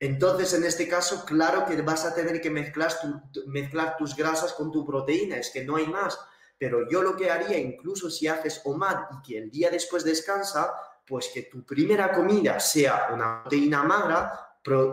Entonces, 0.00 0.52
en 0.52 0.64
este 0.64 0.88
caso, 0.88 1.24
claro 1.24 1.64
que 1.64 1.80
vas 1.82 2.04
a 2.04 2.12
tener 2.12 2.40
que 2.40 2.50
mezclar, 2.50 3.96
tus 3.96 4.16
grasas 4.16 4.52
con 4.52 4.72
tu 4.72 4.84
proteína, 4.84 5.36
es 5.36 5.50
que 5.50 5.64
no 5.64 5.76
hay 5.76 5.86
más. 5.86 6.18
Pero 6.58 6.88
yo 6.90 7.02
lo 7.02 7.16
que 7.16 7.30
haría, 7.30 7.56
incluso 7.56 8.10
si 8.10 8.26
haces 8.26 8.60
OMAD 8.64 8.98
y 9.12 9.22
que 9.22 9.38
el 9.38 9.50
día 9.50 9.70
después 9.70 10.02
descansa, 10.02 10.74
pues 11.06 11.30
que 11.32 11.42
tu 11.42 11.64
primera 11.64 12.10
comida 12.12 12.58
sea 12.58 13.10
una 13.12 13.42
proteína 13.42 13.84
magra, 13.84 14.48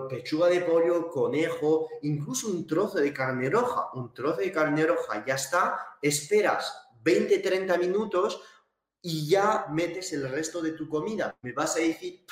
pechuga 0.09 0.47
de 0.47 0.61
pollo, 0.61 1.09
conejo, 1.09 1.89
incluso 2.03 2.47
un 2.47 2.67
trozo 2.67 2.99
de 2.99 3.11
carne 3.11 3.49
roja. 3.49 3.89
Un 3.93 4.13
trozo 4.13 4.37
de 4.37 4.51
carne 4.51 4.85
roja, 4.85 5.25
ya 5.25 5.35
está, 5.35 5.97
esperas 6.01 6.87
20-30 7.03 7.79
minutos 7.79 8.41
y 9.07 9.27
ya 9.27 9.67
metes 9.69 10.13
el 10.13 10.27
resto 10.27 10.63
de 10.63 10.71
tu 10.71 10.89
comida. 10.89 11.37
Me 11.43 11.51
vas 11.51 11.75
a 11.75 11.79
decir, 11.79 12.25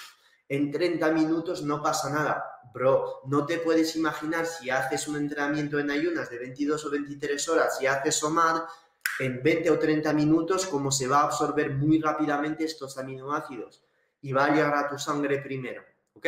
en 0.50 0.72
30 0.72 1.12
minutos 1.12 1.62
no 1.62 1.84
pasa 1.84 2.10
nada. 2.10 2.44
Bro, 2.74 3.22
no 3.28 3.46
te 3.46 3.60
puedes 3.60 3.96
imaginar 3.96 4.48
si 4.48 4.72
haces 4.72 5.08
un 5.08 5.18
entrenamiento 5.18 5.78
en 5.78 5.92
ayunas 5.92 6.32
de 6.32 6.40
22 6.40 6.84
o 6.84 6.90
23 6.90 7.50
horas 7.50 7.80
y 7.80 7.86
haces 7.86 8.24
OMAD, 8.24 8.64
en 9.20 9.44
20 9.44 9.70
o 9.70 9.78
30 9.78 10.14
minutos 10.14 10.66
cómo 10.66 10.92
se 10.92 11.08
va 11.08 11.20
a 11.20 11.24
absorber 11.26 11.70
muy 11.76 12.02
rápidamente 12.02 12.66
estos 12.66 12.98
aminoácidos 12.98 13.84
y 14.22 14.34
va 14.34 14.46
a 14.46 14.50
llegar 14.50 14.74
a 14.74 14.90
tu 14.90 14.98
sangre 14.98 15.44
primero. 15.44 15.84
¿Ok? 16.14 16.26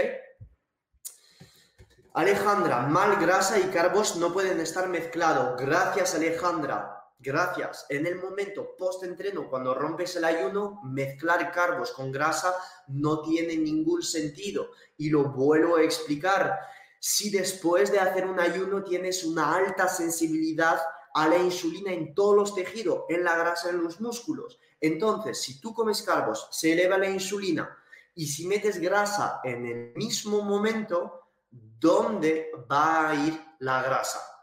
Alejandra, 2.14 2.82
mal 2.82 3.16
grasa 3.16 3.58
y 3.58 3.64
carbos 3.64 4.18
no 4.18 4.32
pueden 4.32 4.60
estar 4.60 4.88
mezclados. 4.90 5.60
Gracias, 5.60 6.14
Alejandra. 6.14 6.95
Gracias. 7.26 7.88
En 7.90 8.06
el 8.06 8.18
momento 8.18 8.76
post-entreno, 8.78 9.50
cuando 9.50 9.74
rompes 9.74 10.16
el 10.16 10.26
ayuno, 10.26 10.80
mezclar 10.84 11.52
carbos 11.52 11.92
con 11.92 12.12
grasa 12.12 12.56
no 12.90 13.24
tiene 13.24 13.58
ningún 13.58 14.04
sentido. 14.04 14.70
Y 14.96 15.10
lo 15.10 15.32
vuelvo 15.32 15.78
a 15.78 15.82
explicar. 15.82 16.60
Si 17.00 17.32
después 17.32 17.92
de 17.92 17.98
hacer 17.98 18.28
un 18.28 18.40
ayuno 18.40 18.84
tienes 18.84 19.24
una 19.24 19.56
alta 19.56 19.88
sensibilidad 19.88 20.80
a 21.16 21.28
la 21.28 21.38
insulina 21.38 21.92
en 21.92 22.14
todos 22.14 22.36
los 22.36 22.54
tejidos, 22.54 23.06
en 23.10 23.24
la 23.24 23.36
grasa, 23.36 23.72
en 23.72 23.84
los 23.84 24.00
músculos, 24.00 24.60
entonces 24.80 25.42
si 25.42 25.60
tú 25.60 25.74
comes 25.74 26.04
carbos, 26.04 26.48
se 26.52 26.74
eleva 26.74 27.00
la 27.00 27.10
insulina. 27.10 27.76
Y 28.14 28.28
si 28.28 28.46
metes 28.46 28.80
grasa 28.80 29.40
en 29.44 29.66
el 29.66 29.94
mismo 29.96 30.44
momento, 30.44 31.32
¿dónde 31.50 32.52
va 32.72 33.10
a 33.10 33.16
ir 33.16 33.42
la 33.58 33.82
grasa? 33.82 34.35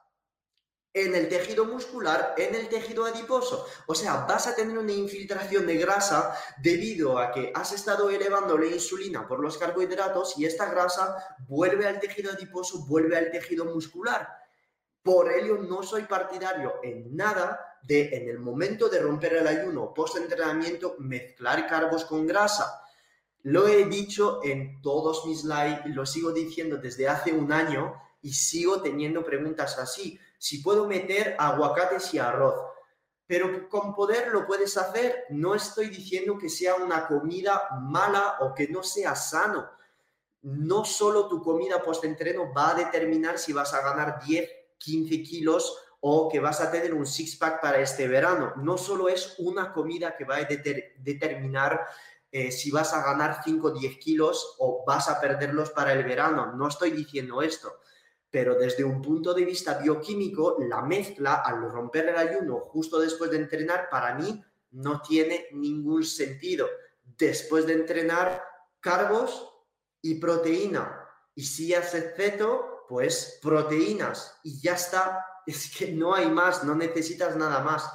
En 0.94 1.14
el 1.14 1.28
tejido 1.28 1.64
muscular, 1.64 2.34
en 2.36 2.54
el 2.54 2.68
tejido 2.68 3.06
adiposo. 3.06 3.66
O 3.86 3.94
sea, 3.94 4.26
vas 4.26 4.46
a 4.46 4.54
tener 4.54 4.76
una 4.76 4.92
infiltración 4.92 5.66
de 5.66 5.78
grasa 5.78 6.36
debido 6.58 7.18
a 7.18 7.32
que 7.32 7.50
has 7.54 7.72
estado 7.72 8.10
elevando 8.10 8.58
la 8.58 8.66
insulina 8.66 9.26
por 9.26 9.40
los 9.40 9.56
carbohidratos 9.56 10.38
y 10.38 10.44
esta 10.44 10.70
grasa 10.70 11.36
vuelve 11.48 11.86
al 11.86 11.98
tejido 11.98 12.32
adiposo, 12.32 12.84
vuelve 12.86 13.16
al 13.16 13.30
tejido 13.30 13.64
muscular. 13.64 14.28
Por 15.02 15.32
ello, 15.32 15.58
no 15.58 15.82
soy 15.82 16.02
partidario 16.02 16.74
en 16.82 17.16
nada 17.16 17.78
de, 17.82 18.14
en 18.14 18.28
el 18.28 18.38
momento 18.38 18.88
de 18.88 19.00
romper 19.00 19.34
el 19.34 19.46
ayuno 19.46 19.94
post-entrenamiento, 19.94 20.96
mezclar 20.98 21.66
carbos 21.66 22.04
con 22.04 22.26
grasa 22.26 22.82
lo 23.42 23.66
he 23.66 23.84
dicho 23.86 24.40
en 24.44 24.80
todos 24.82 25.26
mis 25.26 25.44
lives, 25.44 25.80
lo 25.86 26.06
sigo 26.06 26.30
diciendo 26.30 26.76
desde 26.76 27.08
hace 27.08 27.32
un 27.32 27.52
año 27.52 27.94
y 28.20 28.32
sigo 28.34 28.80
teniendo 28.80 29.24
preguntas 29.24 29.78
así. 29.78 30.18
Si 30.42 30.58
puedo 30.58 30.88
meter 30.88 31.36
aguacates 31.38 32.12
y 32.14 32.18
arroz, 32.18 32.56
pero 33.28 33.68
con 33.68 33.94
poder 33.94 34.26
lo 34.32 34.44
puedes 34.44 34.76
hacer. 34.76 35.26
No 35.30 35.54
estoy 35.54 35.86
diciendo 35.86 36.36
que 36.36 36.48
sea 36.48 36.74
una 36.74 37.06
comida 37.06 37.68
mala 37.80 38.38
o 38.40 38.52
que 38.52 38.66
no 38.66 38.82
sea 38.82 39.14
sano. 39.14 39.70
No 40.40 40.84
solo 40.84 41.28
tu 41.28 41.40
comida 41.44 41.80
post-entreno 41.80 42.52
va 42.52 42.70
a 42.70 42.74
determinar 42.74 43.38
si 43.38 43.52
vas 43.52 43.72
a 43.72 43.82
ganar 43.82 44.18
10, 44.24 44.50
15 44.78 45.22
kilos 45.22 45.78
o 46.00 46.28
que 46.28 46.40
vas 46.40 46.60
a 46.60 46.72
tener 46.72 46.92
un 46.92 47.06
six-pack 47.06 47.60
para 47.60 47.78
este 47.78 48.08
verano. 48.08 48.52
No 48.56 48.76
solo 48.76 49.08
es 49.08 49.36
una 49.38 49.72
comida 49.72 50.16
que 50.16 50.24
va 50.24 50.38
a 50.38 50.48
determinar 50.98 51.86
eh, 52.32 52.50
si 52.50 52.72
vas 52.72 52.92
a 52.94 53.04
ganar 53.04 53.42
5 53.44 53.68
o 53.68 53.70
10 53.70 53.96
kilos 53.98 54.56
o 54.58 54.82
vas 54.84 55.08
a 55.08 55.20
perderlos 55.20 55.70
para 55.70 55.92
el 55.92 56.02
verano. 56.02 56.52
No 56.56 56.66
estoy 56.66 56.90
diciendo 56.90 57.42
esto, 57.42 57.78
pero 58.32 58.54
desde 58.54 58.82
un 58.82 59.02
punto 59.02 59.34
de 59.34 59.44
vista 59.44 59.78
bioquímico, 59.78 60.56
la 60.58 60.80
mezcla 60.80 61.34
al 61.34 61.70
romper 61.70 62.08
el 62.08 62.16
ayuno 62.16 62.60
justo 62.60 62.98
después 62.98 63.30
de 63.30 63.36
entrenar, 63.36 63.90
para 63.90 64.14
mí 64.14 64.42
no 64.70 65.02
tiene 65.02 65.48
ningún 65.52 66.02
sentido. 66.02 66.66
Después 67.04 67.66
de 67.66 67.74
entrenar, 67.74 68.42
carbos 68.80 69.52
y 70.00 70.14
proteína. 70.14 71.06
Y 71.34 71.42
si 71.42 71.74
haces 71.74 72.14
ceto, 72.16 72.86
pues 72.88 73.38
proteínas. 73.42 74.40
Y 74.42 74.60
ya 74.60 74.74
está. 74.74 75.26
Es 75.44 75.76
que 75.76 75.90
no 75.90 76.14
hay 76.14 76.30
más, 76.30 76.62
no 76.62 76.72
necesitas 76.76 77.34
nada 77.34 77.64
más. 77.64 77.92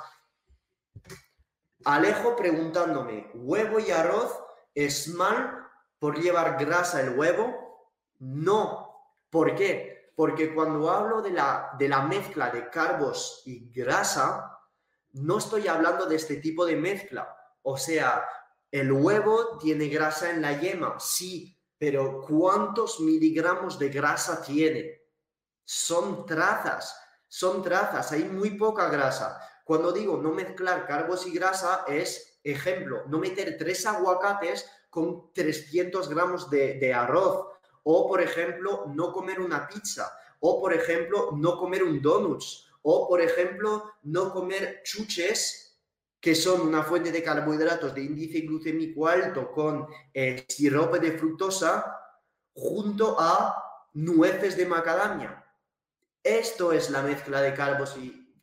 Alejo 1.85 2.35
preguntándome, 2.35 3.31
¿huevo 3.35 3.79
y 3.79 3.89
arroz 3.89 4.37
es 4.75 5.07
mal 5.07 5.65
por 5.97 6.19
llevar 6.19 6.57
grasa 6.59 6.99
el 6.99 7.17
huevo? 7.17 7.95
No. 8.19 9.15
¿Por 9.29 9.55
qué? 9.55 9.96
Porque 10.17 10.51
cuando 10.51 10.89
hablo 10.89 11.21
de 11.21 11.29
la, 11.29 11.75
de 11.77 11.87
la 11.87 12.01
mezcla 12.01 12.49
de 12.49 12.71
carbos 12.71 13.43
y 13.45 13.71
grasa, 13.71 14.59
no 15.13 15.37
estoy 15.37 15.67
hablando 15.67 16.07
de 16.07 16.15
este 16.15 16.37
tipo 16.37 16.65
de 16.65 16.75
mezcla. 16.75 17.37
O 17.61 17.77
sea, 17.77 18.27
el 18.71 18.91
huevo 18.91 19.59
tiene 19.59 19.89
grasa 19.89 20.31
en 20.31 20.41
la 20.41 20.59
yema, 20.59 20.99
sí, 20.99 21.55
pero 21.77 22.21
¿cuántos 22.27 22.99
miligramos 22.99 23.77
de 23.77 23.89
grasa 23.89 24.41
tiene? 24.41 25.03
Son 25.63 26.25
trazas, 26.25 26.99
son 27.27 27.61
trazas, 27.61 28.11
hay 28.11 28.23
muy 28.23 28.57
poca 28.57 28.89
grasa. 28.89 29.39
Cuando 29.63 29.91
digo 29.91 30.17
no 30.17 30.31
mezclar 30.31 30.87
carbos 30.87 31.27
y 31.27 31.31
grasa 31.31 31.85
es, 31.87 32.39
ejemplo, 32.43 33.03
no 33.05 33.19
meter 33.19 33.55
tres 33.55 33.85
aguacates 33.85 34.67
con 34.89 35.31
300 35.31 36.09
gramos 36.09 36.49
de, 36.49 36.91
arroz. 36.91 37.45
O, 37.89 38.05
por 38.05 38.19
ejemplo, 38.19 38.83
no 38.93 39.13
comer 39.13 39.39
una 39.39 39.65
pizza. 39.65 40.11
O, 40.41 40.59
por 40.59 40.73
ejemplo, 40.73 41.29
no 41.37 41.57
comer 41.57 41.83
un 41.83 42.01
donuts. 42.01 42.67
O, 42.81 43.07
por 43.07 43.21
ejemplo, 43.21 43.93
no 44.03 44.33
comer 44.33 44.81
chuches, 44.83 45.79
que 46.19 46.35
son 46.35 46.67
una 46.67 46.83
fuente 46.83 47.13
de 47.13 47.23
carbohidratos 47.23 47.95
de 47.95 48.03
índice 48.03 48.41
glucémico 48.41 49.07
alto 49.07 49.53
con 49.53 49.87
eh, 50.13 50.45
sirope 50.49 50.99
de 50.99 51.17
fructosa, 51.17 51.97
junto 52.53 53.15
a 53.17 53.87
nueces 53.93 54.57
de 54.57 54.65
macadamia. 54.65 55.45
Esto 56.21 56.73
es 56.73 56.89
la 56.89 57.01
mezcla 57.01 57.41
de 57.41 57.53
carbos 57.53 57.95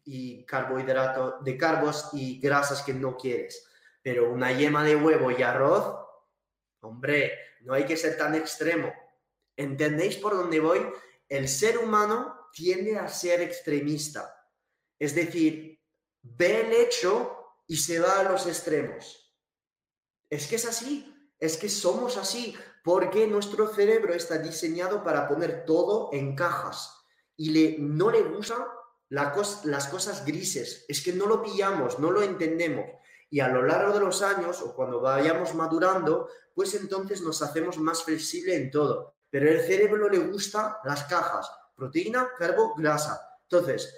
y, 0.06 0.46
carbohidratos, 0.46 1.44
de 1.44 1.58
carbos 1.58 2.08
y 2.14 2.40
grasas 2.40 2.82
que 2.82 2.94
no 2.94 3.14
quieres. 3.18 3.68
Pero 4.00 4.32
una 4.32 4.52
yema 4.52 4.82
de 4.84 4.96
huevo 4.96 5.30
y 5.30 5.42
arroz, 5.42 5.98
hombre, 6.80 7.32
no 7.60 7.74
hay 7.74 7.84
que 7.84 7.98
ser 7.98 8.16
tan 8.16 8.34
extremo. 8.34 9.03
¿Entendéis 9.56 10.16
por 10.16 10.34
dónde 10.34 10.61
voy? 10.61 10.80
El 11.28 11.49
ser 11.49 11.78
humano 11.78 12.49
tiende 12.52 12.99
a 12.99 13.08
ser 13.08 13.40
extremista. 13.40 14.34
Es 14.99 15.14
decir, 15.14 15.80
ve 16.23 16.62
el 16.62 16.73
hecho 16.73 17.37
y 17.66 17.76
se 17.76 17.99
va 17.99 18.20
a 18.20 18.25
los 18.25 18.46
extremos. 18.46 19.34
Es 20.30 20.46
que 20.46 20.56
es 20.56 20.66
así, 20.66 21.14
es 21.38 21.56
que 21.56 21.68
somos 21.68 22.16
así, 22.16 22.56
porque 22.82 23.26
nuestro 23.26 23.68
cerebro 23.68 24.14
está 24.14 24.38
diseñado 24.38 25.02
para 25.02 25.28
poner 25.28 25.64
todo 25.64 26.11
en 26.12 26.34
cajas 26.34 26.94
y 27.37 27.50
le, 27.50 27.76
no 27.78 28.11
le 28.11 28.23
gusta 28.23 28.68
las 29.08 29.88
cosas 29.88 30.25
grises, 30.25 30.84
es 30.88 31.02
que 31.02 31.12
no 31.12 31.26
lo 31.26 31.42
pillamos, 31.42 31.99
no 31.99 32.11
lo 32.11 32.23
entendemos. 32.23 32.87
Y 33.30 33.40
a 33.40 33.49
lo 33.49 33.62
largo 33.62 33.92
de 33.94 34.00
los 34.00 34.23
años 34.23 34.61
o 34.61 34.75
cuando 34.75 35.00
vayamos 35.00 35.54
madurando, 35.54 36.28
pues 36.54 36.75
entonces 36.75 37.20
nos 37.23 37.42
hacemos 37.42 37.78
más 37.78 38.04
flexible 38.04 38.54
en 38.54 38.70
todo. 38.70 39.16
Pero 39.34 39.50
el 39.50 39.62
cerebro 39.62 40.08
le 40.08 40.18
gusta 40.18 40.78
las 40.84 41.06
cajas, 41.06 41.50
proteína, 41.74 42.30
carbo, 42.38 42.72
grasa. 42.76 43.40
Entonces, 43.42 43.92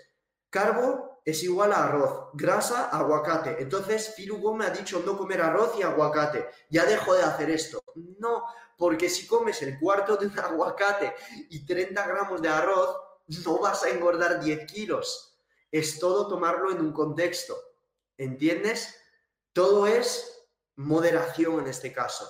carbo 0.49 1.21
es 1.27 1.43
igual 1.43 1.75
a 1.75 1.85
arroz, 1.85 2.31
grasa, 2.33 2.89
aguacate. 2.89 3.57
Entonces, 3.61 4.15
Filugo 4.15 4.55
me 4.55 4.65
ha 4.65 4.71
dicho 4.71 5.03
no 5.05 5.15
comer 5.15 5.43
arroz 5.43 5.75
y 5.79 5.83
aguacate. 5.83 6.49
Ya 6.71 6.87
dejo 6.87 7.13
de 7.13 7.23
hacer 7.23 7.51
esto. 7.51 7.85
No, 8.19 8.45
porque 8.79 9.11
si 9.11 9.27
comes 9.27 9.61
el 9.61 9.79
cuarto 9.79 10.17
de 10.17 10.29
un 10.29 10.39
aguacate 10.39 11.15
y 11.51 11.67
30 11.67 12.07
gramos 12.07 12.41
de 12.41 12.49
arroz, 12.49 12.97
no 13.45 13.59
vas 13.59 13.83
a 13.83 13.91
engordar 13.91 14.41
10 14.41 14.65
kilos. 14.65 15.39
Es 15.71 15.99
todo 15.99 16.29
tomarlo 16.29 16.71
en 16.71 16.81
un 16.81 16.95
contexto. 16.95 17.55
¿Entiendes? 18.17 18.99
Todo 19.53 19.87
es 19.87 20.49
moderación 20.77 21.61
en 21.61 21.67
este 21.67 21.93
caso. 21.93 22.27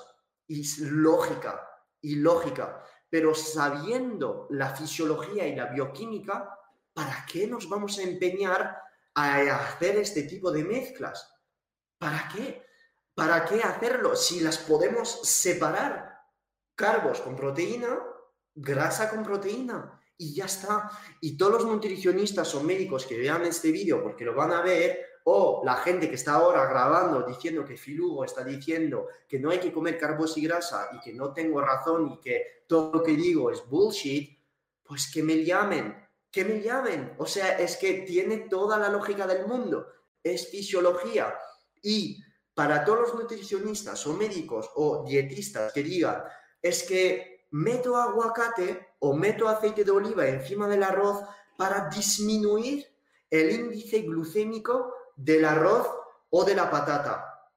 Y 0.48 0.64
lógica, 0.80 1.70
y 2.00 2.16
lógica. 2.16 2.82
Pero 3.16 3.34
sabiendo 3.34 4.46
la 4.50 4.76
fisiología 4.76 5.46
y 5.46 5.56
la 5.56 5.64
bioquímica, 5.64 6.54
¿para 6.92 7.24
qué 7.26 7.46
nos 7.46 7.66
vamos 7.66 7.96
a 7.96 8.02
empeñar 8.02 8.78
a 9.14 9.56
hacer 9.56 9.96
este 9.96 10.24
tipo 10.24 10.52
de 10.52 10.62
mezclas? 10.62 11.34
¿Para 11.96 12.28
qué? 12.28 12.62
¿Para 13.14 13.46
qué 13.46 13.62
hacerlo 13.62 14.14
si 14.14 14.40
las 14.40 14.58
podemos 14.58 15.22
separar? 15.22 16.26
Carbos 16.74 17.22
con 17.22 17.34
proteína, 17.34 17.98
grasa 18.54 19.08
con 19.08 19.22
proteína 19.22 19.98
y 20.18 20.34
ya 20.34 20.44
está. 20.44 20.90
Y 21.22 21.38
todos 21.38 21.62
los 21.62 21.64
nutricionistas 21.64 22.54
o 22.54 22.62
médicos 22.62 23.06
que 23.06 23.16
vean 23.16 23.46
este 23.46 23.72
vídeo 23.72 24.02
porque 24.02 24.26
lo 24.26 24.34
van 24.34 24.52
a 24.52 24.60
ver, 24.60 25.06
o 25.28 25.62
la 25.64 25.74
gente 25.74 26.08
que 26.08 26.14
está 26.14 26.34
ahora 26.34 26.66
grabando 26.66 27.22
diciendo 27.22 27.64
que 27.64 27.76
Filugo 27.76 28.24
está 28.24 28.44
diciendo 28.44 29.08
que 29.26 29.40
no 29.40 29.50
hay 29.50 29.58
que 29.58 29.72
comer 29.72 29.98
carbos 29.98 30.38
y 30.38 30.46
grasa 30.46 30.88
y 30.92 31.00
que 31.00 31.12
no 31.12 31.32
tengo 31.32 31.60
razón 31.60 32.12
y 32.12 32.20
que 32.20 32.62
todo 32.68 32.92
lo 32.92 33.02
que 33.02 33.10
digo 33.12 33.50
es 33.50 33.68
bullshit, 33.68 34.38
pues 34.84 35.10
que 35.12 35.24
me 35.24 35.44
llamen, 35.44 35.96
que 36.30 36.44
me 36.44 36.60
llamen. 36.60 37.14
O 37.18 37.26
sea, 37.26 37.58
es 37.58 37.76
que 37.76 38.02
tiene 38.02 38.46
toda 38.48 38.78
la 38.78 38.88
lógica 38.88 39.26
del 39.26 39.48
mundo. 39.48 39.88
Es 40.22 40.48
fisiología. 40.48 41.36
Y 41.82 42.22
para 42.54 42.84
todos 42.84 43.00
los 43.00 43.14
nutricionistas 43.16 44.06
o 44.06 44.12
médicos 44.12 44.70
o 44.76 45.04
dietistas 45.04 45.72
que 45.72 45.82
digan, 45.82 46.22
es 46.62 46.84
que 46.84 47.48
meto 47.50 47.96
aguacate 47.96 48.94
o 49.00 49.12
meto 49.12 49.48
aceite 49.48 49.82
de 49.82 49.90
oliva 49.90 50.28
encima 50.28 50.68
del 50.68 50.84
arroz 50.84 51.20
para 51.58 51.88
disminuir 51.88 52.86
el 53.28 53.50
índice 53.50 54.02
glucémico 54.02 54.92
del 55.16 55.44
arroz 55.44 55.88
o 56.30 56.44
de 56.44 56.54
la 56.54 56.70
patata. 56.70 57.50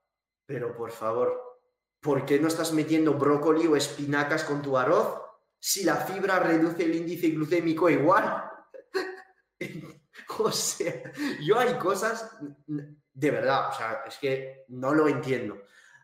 Pero 0.46 0.76
por 0.76 0.92
favor, 0.92 1.60
¿por 2.00 2.26
qué 2.26 2.40
no 2.40 2.48
estás 2.48 2.74
metiendo 2.74 3.14
brócoli 3.14 3.68
o 3.68 3.76
espinacas 3.76 4.44
con 4.44 4.62
tu 4.62 4.78
arroz 4.78 5.22
si 5.60 5.84
la 5.84 5.98
fibra 5.98 6.40
reduce 6.40 6.84
el 6.84 6.96
índice 6.96 7.30
glucémico 7.30 7.90
igual? 7.90 8.50
o 10.40 10.52
sea, 10.52 11.12
yo 11.42 11.60
hay 11.60 11.78
cosas 11.78 12.32
de 12.66 13.32
verdad, 13.32 13.70
o 13.70 13.74
sea, 13.74 14.04
es 14.08 14.18
que 14.18 14.64
no 14.70 14.94
lo 14.94 15.08
entiendo. 15.08 15.62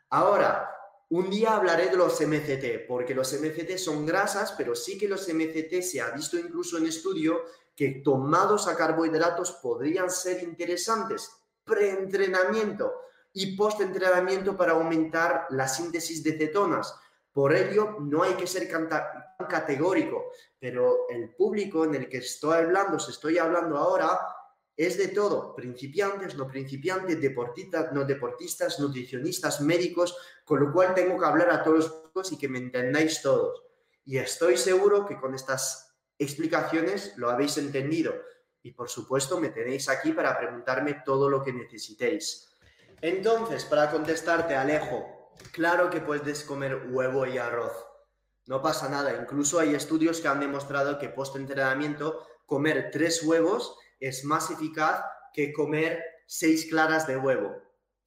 Ahora, 0.09 0.69
un 1.09 1.29
día 1.29 1.55
hablaré 1.55 1.89
de 1.89 1.97
los 1.97 2.19
MCT, 2.19 2.87
porque 2.87 3.15
los 3.15 3.31
MCT 3.31 3.77
son 3.77 4.05
grasas, 4.05 4.53
pero 4.57 4.75
sí 4.75 4.97
que 4.97 5.07
los 5.07 5.27
MCT 5.27 5.81
se 5.81 6.01
ha 6.01 6.09
visto 6.11 6.37
incluso 6.37 6.77
en 6.77 6.87
estudio 6.87 7.43
que 7.75 8.01
tomados 8.03 8.67
a 8.67 8.75
carbohidratos 8.75 9.53
podrían 9.53 10.09
ser 10.09 10.43
interesantes 10.43 11.31
preentrenamiento 11.65 12.93
y 13.33 13.55
postentrenamiento 13.55 14.55
para 14.55 14.73
aumentar 14.73 15.47
la 15.49 15.67
síntesis 15.67 16.23
de 16.23 16.37
cetonas. 16.37 16.95
Por 17.33 17.53
ello, 17.53 17.97
no 17.99 18.23
hay 18.23 18.33
que 18.35 18.47
ser 18.47 18.69
categórico, 19.49 20.31
pero 20.57 21.09
el 21.09 21.35
público 21.35 21.83
en 21.83 21.95
el 21.95 22.07
que 22.07 22.19
estoy 22.19 22.59
hablando, 22.59 22.97
se 22.97 23.11
estoy 23.11 23.37
hablando 23.37 23.77
ahora, 23.77 24.19
es 24.77 24.97
de 24.97 25.09
todo, 25.09 25.53
principiantes, 25.55 26.35
no 26.35 26.47
principiantes, 26.47 27.19
deportistas, 27.19 27.91
no 27.91 28.05
deportistas, 28.05 28.79
nutricionistas, 28.79 29.61
médicos, 29.61 30.17
con 30.45 30.61
lo 30.61 30.71
cual 30.71 30.93
tengo 30.93 31.17
que 31.17 31.25
hablar 31.25 31.49
a 31.49 31.63
todos 31.63 32.31
y 32.31 32.37
que 32.37 32.47
me 32.47 32.59
entendáis 32.59 33.21
todos. 33.21 33.63
Y 34.05 34.17
estoy 34.17 34.55
seguro 34.55 35.05
que 35.05 35.17
con 35.17 35.33
estas 35.35 35.93
explicaciones 36.17 37.13
lo 37.17 37.29
habéis 37.29 37.57
entendido 37.57 38.13
y 38.65 38.71
por 38.71 38.89
supuesto 38.89 39.39
me 39.39 39.49
tenéis 39.49 39.87
aquí 39.89 40.11
para 40.11 40.35
preguntarme 40.35 41.03
todo 41.05 41.29
lo 41.29 41.43
que 41.43 41.53
necesitéis. 41.53 42.49
Entonces, 42.99 43.63
para 43.63 43.91
contestarte, 43.91 44.55
Alejo, 44.55 45.31
claro 45.51 45.91
que 45.91 46.01
puedes 46.01 46.43
comer 46.43 46.87
huevo 46.89 47.27
y 47.27 47.37
arroz. 47.37 47.73
No 48.47 48.63
pasa 48.63 48.89
nada. 48.89 49.15
Incluso 49.21 49.59
hay 49.59 49.75
estudios 49.75 50.19
que 50.19 50.29
han 50.29 50.39
demostrado 50.39 50.97
que 50.97 51.09
post-entrenamiento 51.09 52.25
comer 52.47 52.89
tres 52.91 53.21
huevos 53.21 53.77
es 53.99 54.25
más 54.25 54.49
eficaz 54.49 55.05
que 55.31 55.53
comer 55.53 56.03
seis 56.25 56.65
claras 56.67 57.05
de 57.05 57.17
huevo. 57.17 57.55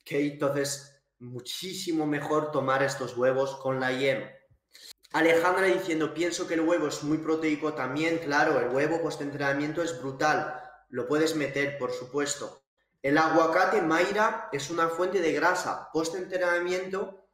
Entonces, 0.07 1.05
muchísimo 1.21 2.05
mejor 2.05 2.50
tomar 2.50 2.83
estos 2.83 3.17
huevos 3.17 3.55
con 3.59 3.79
la 3.79 3.93
yema. 3.93 4.29
Alejandra 5.12 5.67
diciendo, 5.67 6.12
pienso 6.12 6.47
que 6.47 6.55
el 6.55 6.61
huevo 6.61 6.88
es 6.88 7.03
muy 7.03 7.19
proteico 7.19 7.73
también, 7.73 8.19
claro, 8.19 8.61
el 8.61 8.69
huevo 8.69 9.00
post-entrenamiento 9.00 9.83
es 9.83 9.99
brutal, 9.99 10.62
lo 10.91 11.09
puedes 11.09 11.35
meter, 11.35 11.79
por 11.79 11.93
supuesto. 11.93 12.62
El 13.00 13.17
aguacate, 13.17 13.81
Mayra, 13.81 14.50
es 14.53 14.69
una 14.69 14.88
fuente 14.88 15.21
de 15.21 15.33
grasa, 15.33 15.88
post-entrenamiento 15.95 17.27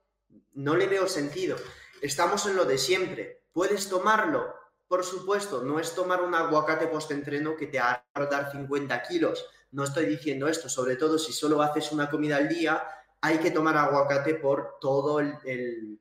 no 0.52 0.76
le 0.76 0.86
veo 0.86 1.08
sentido. 1.08 1.56
Estamos 2.00 2.46
en 2.46 2.54
lo 2.54 2.64
de 2.64 2.78
siempre, 2.78 3.42
¿puedes 3.52 3.88
tomarlo? 3.88 4.54
Por 4.86 5.02
supuesto, 5.02 5.64
no 5.64 5.80
es 5.80 5.96
tomar 5.96 6.22
un 6.22 6.34
aguacate 6.34 6.86
post-entreno 6.86 7.56
que 7.56 7.66
te 7.66 7.80
hará 7.80 8.04
dar 8.30 8.52
50 8.52 9.02
kilos, 9.02 9.46
no 9.72 9.82
estoy 9.82 10.06
diciendo 10.06 10.46
esto, 10.46 10.68
sobre 10.68 10.94
todo 10.94 11.18
si 11.18 11.32
solo 11.32 11.60
haces 11.60 11.90
una 11.90 12.08
comida 12.08 12.36
al 12.36 12.48
día, 12.48 12.86
hay 13.20 13.38
que 13.38 13.50
tomar 13.50 13.76
aguacate 13.76 14.36
por 14.36 14.76
todo 14.80 15.18
el 15.18 15.34
el 15.44 15.98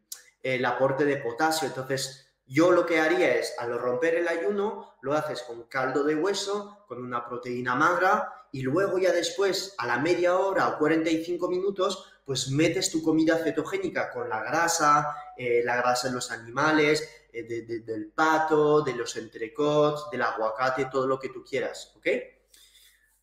aporte 0.65 1.06
de 1.06 1.17
potasio. 1.17 1.67
Entonces, 1.67 2.34
yo 2.45 2.71
lo 2.71 2.86
que 2.86 2.99
haría 2.99 3.36
es, 3.36 3.56
al 3.58 3.77
romper 3.79 4.15
el 4.15 4.27
ayuno, 4.27 4.95
lo 5.01 5.13
haces 5.13 5.43
con 5.43 5.63
caldo 5.63 6.03
de 6.03 6.15
hueso, 6.15 6.86
con 6.88 7.01
una 7.03 7.25
proteína 7.25 7.75
magra, 7.75 8.47
y 8.51 8.62
luego 8.62 8.99
ya 8.99 9.12
después, 9.12 9.73
a 9.77 9.88
la 9.88 9.97
media 9.97 10.38
hora 10.38 10.67
o 10.67 10.77
45 10.77 11.49
minutos, 11.49 12.13
pues 12.25 12.49
metes 12.49 12.91
tu 12.91 13.01
comida 13.01 13.38
cetogénica 13.38 14.12
con 14.12 14.29
la 14.29 14.43
grasa, 14.43 15.15
eh, 15.38 15.62
la 15.63 15.77
grasa 15.77 16.08
de 16.08 16.13
los 16.13 16.32
animales, 16.32 17.10
eh, 17.32 17.43
del 17.43 18.12
pato, 18.13 18.82
de 18.82 18.93
los 18.93 19.15
entrecots, 19.15 20.10
del 20.12 20.21
aguacate, 20.21 20.86
todo 20.91 21.08
lo 21.08 21.19
que 21.19 21.29
tú 21.29 21.43
quieras, 21.43 21.93
¿ok? 21.97 22.08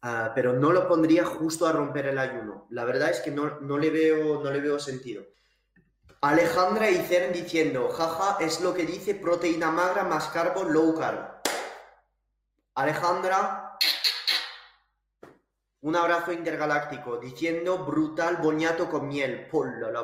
Ah, 0.03 0.33
pero 0.35 0.55
no 0.55 0.73
lo 0.73 0.89
pondría 0.89 1.25
justo 1.25 1.67
a 1.67 1.73
romper 1.73 2.07
el 2.07 2.19
ayuno. 2.19 2.67
La 2.71 2.85
verdad 2.85 3.11
es 3.11 3.21
que 3.21 3.31
no, 3.31 3.61
no, 3.61 3.79
le, 3.79 3.91
veo, 3.91 4.43
no 4.43 4.51
le 4.51 4.61
veo 4.61 4.79
sentido. 4.79 5.25
Alejandra 6.23 6.91
Icern 6.91 7.33
diciendo, 7.33 7.89
jaja, 7.89 8.37
es 8.41 8.61
lo 8.61 8.75
que 8.75 8.85
dice 8.85 9.15
proteína 9.15 9.71
magra 9.71 10.05
más 10.05 10.29
carbo 10.29 10.65
low 10.65 10.95
carb. 10.95 11.41
Alejandra, 12.75 13.79
un 15.81 15.97
abrazo 15.97 16.33
intergaláctico 16.33 17.17
diciendo 17.17 17.87
brutal 17.87 18.37
boñato 18.37 18.91
con 18.91 19.09
miel. 19.09 19.49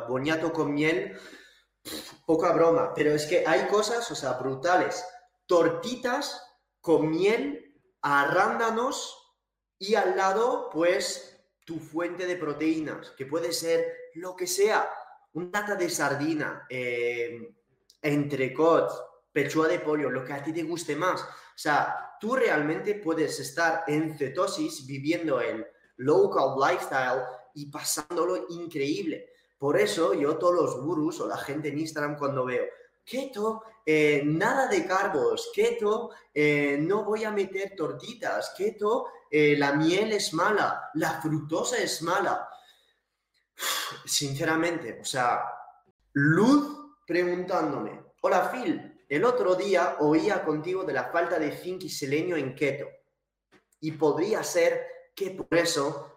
boñato 0.09 0.55
con 0.55 0.73
miel, 0.73 1.21
poca 2.25 2.53
broma, 2.53 2.95
pero 2.95 3.11
es 3.11 3.27
que 3.27 3.45
hay 3.47 3.67
cosas, 3.67 4.11
o 4.11 4.15
sea, 4.15 4.33
brutales. 4.33 5.05
Tortitas 5.45 6.43
con 6.81 7.11
miel, 7.11 7.79
arándanos 8.01 9.37
y 9.79 9.97
al 9.97 10.17
lado, 10.17 10.71
pues, 10.71 11.39
tu 11.67 11.79
fuente 11.79 12.25
de 12.25 12.37
proteínas, 12.37 13.11
que 13.11 13.27
puede 13.27 13.53
ser 13.53 13.95
lo 14.15 14.35
que 14.35 14.47
sea 14.47 14.91
un 15.37 15.51
tata 15.51 15.75
de 15.75 15.91
sardina, 15.91 16.67
eh, 16.69 17.55
entrecot, 18.01 19.31
pechuga 19.31 19.69
de 19.69 19.81
pollo, 19.81 20.09
lo 20.09 20.25
que 20.25 20.33
a 20.33 20.43
ti 20.43 20.51
te 20.51 20.63
guste 20.63 20.97
más. 20.97 21.21
O 21.21 21.59
sea, 21.59 22.17
tú 22.19 22.37
realmente 22.37 22.95
puedes 22.95 23.39
estar 23.39 23.85
en 23.87 24.17
cetosis 24.17 24.87
viviendo 24.87 25.39
el 25.39 25.67
low 25.99 26.31
carb 26.31 26.59
lifestyle 26.59 27.23
y 27.55 27.67
pasándolo 27.67 28.47
increíble. 28.49 29.29
Por 29.59 29.79
eso 29.79 30.15
yo 30.15 30.39
todos 30.39 30.55
los 30.55 30.81
gurús 30.81 31.21
o 31.21 31.27
la 31.27 31.37
gente 31.37 31.69
en 31.69 31.81
Instagram 31.81 32.17
cuando 32.17 32.47
veo 32.47 32.65
keto, 33.05 33.63
eh, 33.85 34.23
nada 34.25 34.67
de 34.69 34.87
carbos, 34.87 35.51
keto, 35.55 36.11
eh, 36.33 36.79
no 36.81 37.05
voy 37.05 37.25
a 37.25 37.31
meter 37.31 37.77
tortitas, 37.77 38.55
keto, 38.57 39.07
la 39.31 39.75
miel 39.75 40.13
es 40.13 40.33
mala, 40.33 40.91
la 40.95 41.21
fructosa 41.21 41.77
es 41.77 42.01
mala 42.01 42.49
sinceramente, 44.05 44.99
o 45.01 45.05
sea, 45.05 45.45
Luz 46.13 46.97
preguntándome, 47.07 48.03
hola 48.23 48.51
Phil, 48.51 49.05
el 49.09 49.25
otro 49.25 49.55
día 49.55 49.97
oía 50.01 50.45
contigo 50.45 50.83
de 50.85 50.93
la 50.93 51.05
falta 51.05 51.39
de 51.39 51.53
zinc 51.53 51.85
y 51.85 51.89
selenio 51.89 52.37
en 52.37 52.55
keto. 52.55 52.87
Y 53.81 53.93
podría 53.93 54.43
ser 54.43 54.87
que 55.15 55.31
por 55.31 55.57
eso, 55.57 56.13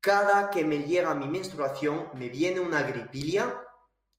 cada 0.00 0.50
que 0.50 0.64
me 0.64 0.84
llega 0.84 1.14
mi 1.14 1.26
menstruación, 1.26 2.10
me 2.14 2.28
viene 2.28 2.60
una 2.60 2.82
gripilia. 2.82 3.60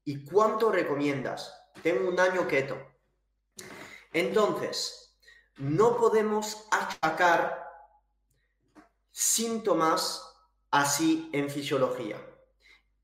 ¿Y 0.03 0.25
cuánto 0.25 0.69
recomiendas? 0.69 1.53
Tengo 1.81 2.09
un 2.09 2.19
año 2.19 2.45
keto. 2.47 2.77
Entonces, 4.11 5.15
no 5.57 5.95
podemos 5.95 6.67
achacar 6.71 7.63
síntomas 9.11 10.35
así 10.71 11.29
en 11.31 11.49
fisiología. 11.49 12.17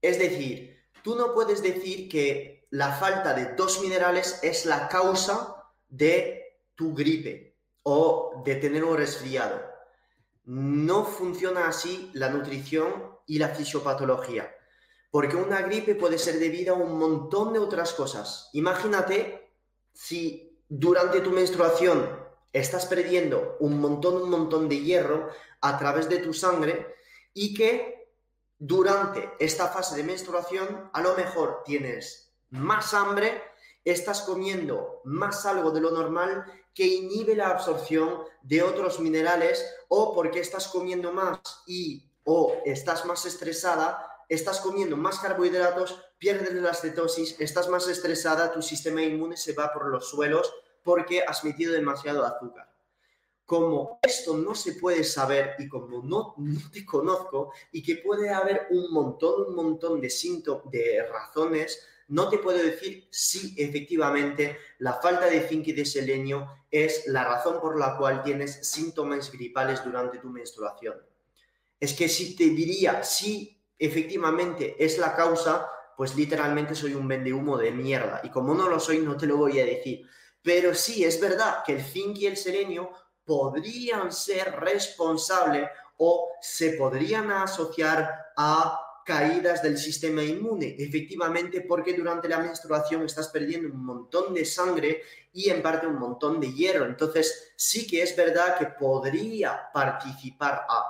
Es 0.01 0.19
decir, 0.19 0.83
tú 1.03 1.15
no 1.15 1.33
puedes 1.33 1.61
decir 1.61 2.09
que 2.09 2.67
la 2.69 2.93
falta 2.93 3.33
de 3.33 3.55
dos 3.55 3.81
minerales 3.81 4.39
es 4.43 4.65
la 4.65 4.87
causa 4.87 5.65
de 5.87 6.59
tu 6.75 6.93
gripe 6.93 7.57
o 7.83 8.41
de 8.45 8.55
tener 8.55 8.83
un 8.83 8.97
resfriado. 8.97 9.61
No 10.45 11.05
funciona 11.05 11.67
así 11.67 12.11
la 12.13 12.29
nutrición 12.29 13.17
y 13.25 13.39
la 13.39 13.49
fisiopatología, 13.49 14.55
porque 15.11 15.35
una 15.35 15.61
gripe 15.61 15.95
puede 15.95 16.17
ser 16.17 16.39
debida 16.39 16.71
a 16.71 16.75
un 16.75 16.97
montón 16.97 17.53
de 17.53 17.59
otras 17.59 17.93
cosas. 17.93 18.49
Imagínate 18.53 19.51
si 19.93 20.63
durante 20.67 21.21
tu 21.21 21.31
menstruación 21.31 22.07
estás 22.53 22.85
perdiendo 22.85 23.57
un 23.59 23.79
montón, 23.79 24.21
un 24.21 24.29
montón 24.29 24.69
de 24.69 24.79
hierro 24.79 25.29
a 25.61 25.77
través 25.77 26.09
de 26.09 26.19
tu 26.19 26.33
sangre 26.33 26.95
y 27.33 27.53
que 27.53 27.98
durante 28.59 29.31
esta 29.39 29.69
fase 29.69 29.95
de 29.95 30.03
menstruación, 30.03 30.89
a 30.91 31.01
lo 31.01 31.15
mejor 31.15 31.63
tienes 31.65 32.33
más 32.49 32.93
hambre, 32.93 33.41
estás 33.85 34.21
comiendo 34.21 35.01
más 35.05 35.45
algo 35.45 35.71
de 35.71 35.79
lo 35.79 35.91
normal 35.91 36.45
que 36.75 36.85
inhibe 36.85 37.35
la 37.35 37.47
absorción 37.47 38.23
de 38.43 38.61
otros 38.61 38.99
minerales 38.99 39.65
o 39.87 40.13
porque 40.13 40.41
estás 40.41 40.67
comiendo 40.67 41.13
más 41.13 41.39
y 41.65 42.05
o 42.25 42.57
estás 42.65 43.05
más 43.05 43.25
estresada, 43.25 44.05
estás 44.27 44.59
comiendo 44.59 44.97
más 44.97 45.19
carbohidratos, 45.19 46.03
pierdes 46.17 46.53
la 46.53 46.73
cetosis, 46.73 47.39
estás 47.39 47.69
más 47.69 47.87
estresada, 47.87 48.51
tu 48.51 48.61
sistema 48.61 49.01
inmune 49.01 49.37
se 49.37 49.53
va 49.53 49.71
por 49.71 49.87
los 49.87 50.09
suelos 50.09 50.53
porque 50.83 51.23
has 51.23 51.45
metido 51.45 51.71
demasiado 51.71 52.25
azúcar 52.25 52.68
como 53.49 53.99
esto 54.03 54.37
no 54.37 54.53
se 54.53 54.73
puede 54.73 55.03
saber 55.03 55.55
y 55.57 55.67
como 55.67 56.03
no, 56.03 56.35
te 56.71 56.85
conozco 56.85 57.51
y 57.71 57.81
que 57.81 57.95
puede 57.95 58.29
haber 58.29 58.67
un 58.69 58.93
montón, 58.93 59.47
un 59.47 59.55
montón 59.55 59.99
de 59.99 60.13
de 60.71 61.07
razones, 61.11 61.83
no 62.09 62.29
te 62.29 62.37
puedo 62.37 62.59
decir 62.59 63.07
si 63.09 63.55
efectivamente 63.57 64.59
la 64.77 64.93
falta 65.01 65.25
de 65.25 65.41
zinc 65.41 65.65
y 65.69 65.71
de 65.71 65.83
selenio 65.83 66.47
es 66.69 67.07
la 67.07 67.23
razón 67.23 67.59
por 67.59 67.79
la 67.79 67.97
cual 67.97 68.21
tienes 68.21 68.67
síntomas 68.67 69.31
gripales 69.31 69.83
durante 69.83 70.19
tu 70.19 70.29
menstruación. 70.29 70.97
Es 71.79 71.95
que 71.95 72.07
si 72.07 72.35
te 72.35 72.49
diría 72.49 73.03
si 73.03 73.59
efectivamente 73.79 74.75
es 74.77 74.99
la 74.99 75.15
causa, 75.15 75.67
pues 75.97 76.15
literalmente 76.15 76.75
soy 76.75 76.93
un 76.93 77.07
vendehumo 77.07 77.57
de 77.57 77.71
mierda. 77.71 78.21
Y 78.23 78.29
como 78.29 78.53
no 78.53 78.69
lo 78.69 78.79
soy, 78.79 78.99
no 78.99 79.17
te 79.17 79.25
lo 79.25 79.37
voy 79.37 79.59
a 79.59 79.65
decir. 79.65 80.05
Pero 80.43 80.75
sí, 80.75 81.03
es 81.03 81.19
verdad 81.19 81.63
que 81.65 81.73
el 81.73 81.81
zinc 81.81 82.19
y 82.19 82.27
el 82.27 82.37
selenio 82.37 82.91
podrían 83.29 84.11
ser 84.11 84.59
responsables 84.59 85.69
o 85.97 86.29
se 86.41 86.71
podrían 86.71 87.29
asociar 87.29 88.31
a 88.35 88.79
caídas 89.05 89.61
del 89.61 89.77
sistema 89.77 90.23
inmune, 90.23 90.75
efectivamente 90.79 91.61
porque 91.61 91.93
durante 91.93 92.27
la 92.27 92.39
menstruación 92.39 93.03
estás 93.05 93.27
perdiendo 93.27 93.67
un 93.67 93.85
montón 93.85 94.33
de 94.33 94.45
sangre 94.45 95.03
y 95.31 95.51
en 95.51 95.61
parte 95.61 95.85
un 95.85 95.99
montón 95.99 96.39
de 96.39 96.51
hierro. 96.51 96.85
Entonces 96.85 97.53
sí 97.55 97.85
que 97.85 98.01
es 98.01 98.17
verdad 98.17 98.57
que 98.57 98.65
podría 98.65 99.69
participar 99.71 100.65
a, 100.67 100.85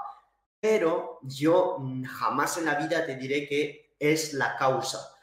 pero 0.62 1.20
yo 1.24 1.78
jamás 2.08 2.58
en 2.58 2.68
la 2.68 2.76
vida 2.76 3.06
te 3.06 3.18
diré 3.18 3.50
que 3.50 3.96
es 4.00 4.34
la 4.34 4.56
causa. 4.56 5.14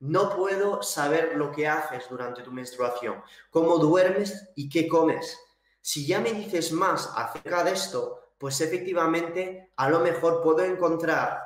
No 0.00 0.34
puedo 0.34 0.82
saber 0.82 1.36
lo 1.36 1.52
que 1.52 1.68
haces 1.68 2.02
durante 2.10 2.42
tu 2.42 2.50
menstruación, 2.50 3.22
cómo 3.50 3.78
duermes 3.78 4.48
y 4.56 4.68
qué 4.68 4.88
comes. 4.88 5.38
Si 5.86 6.06
ya 6.06 6.18
me 6.18 6.32
dices 6.32 6.72
más 6.72 7.12
acerca 7.14 7.62
de 7.62 7.72
esto, 7.72 8.32
pues 8.38 8.58
efectivamente 8.62 9.70
a 9.76 9.90
lo 9.90 10.00
mejor 10.00 10.42
puedo 10.42 10.64
encontrar 10.64 11.42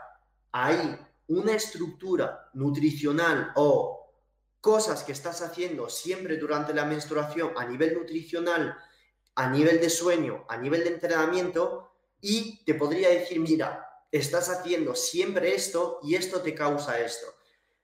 ahí 0.53 0.96
una 1.27 1.57
estructura 1.57 2.48
nutricional 2.53 3.51
o 3.57 4.12
cosas 4.61 5.03
que 5.03 5.11
estás 5.11 5.42
haciendo 5.42 5.88
siempre 5.88 6.37
durante 6.37 6.72
la 6.72 6.85
menstruación 6.85 7.51
a 7.57 7.64
nivel 7.64 7.94
nutricional, 7.94 8.77
a 9.35 9.51
nivel 9.51 9.81
de 9.81 9.90
sueño, 9.90 10.44
a 10.48 10.57
nivel 10.57 10.85
de 10.85 10.90
entrenamiento 10.90 11.90
y 12.20 12.64
te 12.64 12.74
podría 12.74 13.09
decir, 13.09 13.40
mira, 13.40 13.90
estás 14.12 14.51
haciendo 14.51 14.94
siempre 14.94 15.57
esto 15.57 15.98
y 16.05 16.14
esto 16.14 16.42
te 16.42 16.55
causa 16.55 17.01
esto. 17.01 17.27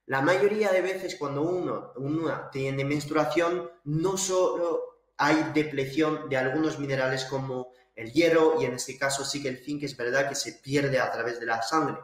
La 0.07 0.23
mayoría 0.23 0.71
de 0.71 0.83
veces 0.83 1.17
cuando 1.19 1.43
uno 1.43 1.95
una 1.97 2.49
tiene 2.49 2.85
menstruación, 2.85 3.73
no 3.83 4.17
solo 4.17 4.94
hay 5.16 5.50
depleción 5.55 6.29
de 6.29 6.37
algunos 6.37 6.79
minerales 6.79 7.24
como 7.24 7.72
el 7.94 8.12
hierro 8.12 8.61
y 8.61 8.64
en 8.64 8.74
este 8.74 8.98
caso 8.98 9.24
sí 9.24 9.42
que 9.42 9.48
el 9.48 9.59
zinc 9.59 9.85
es 9.85 9.96
verdad 9.96 10.29
que 10.29 10.35
se 10.35 10.55
pierde 10.55 10.98
a 10.98 11.11
través 11.11 11.38
de 11.38 11.46
la 11.46 11.62
sangre. 11.62 11.96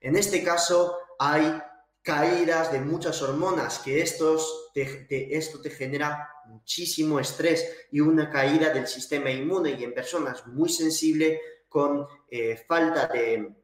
En 0.00 0.16
este 0.16 0.42
caso 0.42 0.98
hay 1.18 1.60
caídas 2.02 2.72
de 2.72 2.80
muchas 2.80 3.20
hormonas 3.22 3.80
que 3.80 4.00
estos 4.00 4.70
esto 4.74 5.60
te 5.60 5.70
genera 5.70 6.28
muchísimo 6.46 7.20
estrés 7.20 7.88
y 7.90 8.00
una 8.00 8.30
caída 8.30 8.70
del 8.70 8.86
sistema 8.86 9.30
inmune 9.30 9.72
y 9.72 9.84
en 9.84 9.92
personas 9.92 10.46
muy 10.46 10.68
sensibles 10.68 11.40
con 11.68 12.06
eh, 12.30 12.56
falta 12.66 13.10
em, 13.12 13.54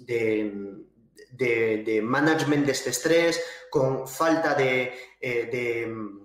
de, 0.00 0.54
de, 1.30 2.02
management 2.02 2.66
de 2.66 2.72
este 2.72 2.90
estrés, 2.90 3.40
con 3.70 4.08
falta 4.08 4.54
de 4.54 4.92
em, 5.20 5.50
de 5.50 6.23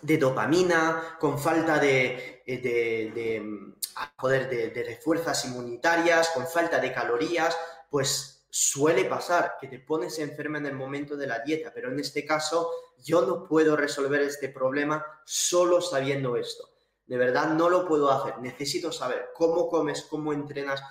dopamina, 0.00 1.16
con 1.20 1.38
falta 1.38 1.78
de, 1.78 2.42
eh, 2.46 2.58
de, 2.58 3.74
poder 4.18 4.48
de, 4.48 4.70
de 4.70 4.82
refuerzas 4.84 5.44
inmunitarias, 5.44 6.30
con 6.30 6.46
falta 6.46 6.78
de 6.78 6.92
calorías, 6.92 7.56
pues 7.90 8.46
suele 8.48 9.06
pasar 9.06 9.56
que 9.60 9.66
te 9.66 9.78
pones 9.78 10.18
enferma 10.18 10.58
en 10.58 10.66
el 10.66 10.74
momento 10.74 11.16
de 11.16 11.26
la 11.26 11.38
dieta, 11.38 11.72
pero 11.74 11.90
en 11.90 11.98
este 11.98 12.26
caso 12.26 12.70
yo 13.02 13.22
no 13.22 13.46
puedo 13.46 13.76
resolver 13.76 14.20
este 14.20 14.48
problema 14.50 15.04
solo 15.24 15.80
sabiendo 15.80 16.36
esto. 16.36 16.68
De 17.06 17.16
verdad 17.16 17.54
no 17.54 17.68
lo 17.68 17.86
puedo 17.86 18.10
hacer. 18.10 18.38
Necesito 18.38 18.92
saber 18.92 19.30
cómo 19.34 19.68
comes, 19.68 20.02
cómo 20.02 20.32
entrenas, 20.32 20.82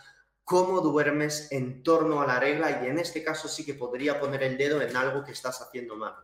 cómo 0.44 0.82
duermes 0.82 1.52
en 1.52 1.84
torno 1.84 2.22
a 2.22 2.28
la 2.28 2.40
regla 2.40 2.82
y 2.84 2.88
en 2.88 3.00
este 3.00 3.24
caso 3.24 3.48
sí 3.48 3.66
que 3.66 3.76
podría 3.76 4.20
poner 4.20 4.44
el 4.44 4.58
dedo 4.58 4.82
en 4.82 4.96
algo 4.96 5.24
que 5.24 5.32
estás 5.32 5.62
haciendo 5.62 5.96
mal. 5.96 6.16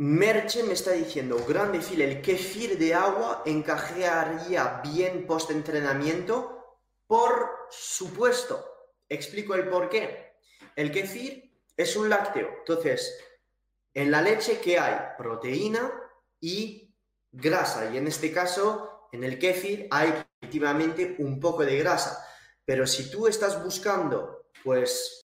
Merche 0.00 0.62
me 0.62 0.74
está 0.74 0.92
diciendo, 0.92 1.44
grande 1.44 1.80
fil, 1.80 2.00
el 2.02 2.22
kefir 2.22 2.78
de 2.78 2.94
agua 2.94 3.42
encajaría 3.44 4.80
bien 4.84 5.26
post-entrenamiento. 5.26 6.78
Por 7.08 7.66
supuesto. 7.68 8.64
Explico 9.08 9.56
el 9.56 9.68
por 9.68 9.88
qué. 9.88 10.34
El 10.76 10.92
kefir 10.92 11.52
es 11.76 11.96
un 11.96 12.08
lácteo. 12.08 12.48
Entonces, 12.60 13.18
en 13.92 14.12
la 14.12 14.22
leche, 14.22 14.60
¿qué 14.60 14.78
hay? 14.78 15.16
Proteína 15.16 15.90
y 16.38 16.94
grasa. 17.32 17.90
Y 17.92 17.96
en 17.96 18.06
este 18.06 18.30
caso, 18.30 19.08
en 19.10 19.24
el 19.24 19.36
kefir 19.36 19.88
hay 19.90 20.24
efectivamente 20.40 21.16
un 21.18 21.40
poco 21.40 21.64
de 21.64 21.76
grasa. 21.76 22.24
Pero 22.64 22.86
si 22.86 23.10
tú 23.10 23.26
estás 23.26 23.64
buscando, 23.64 24.50
pues, 24.62 25.26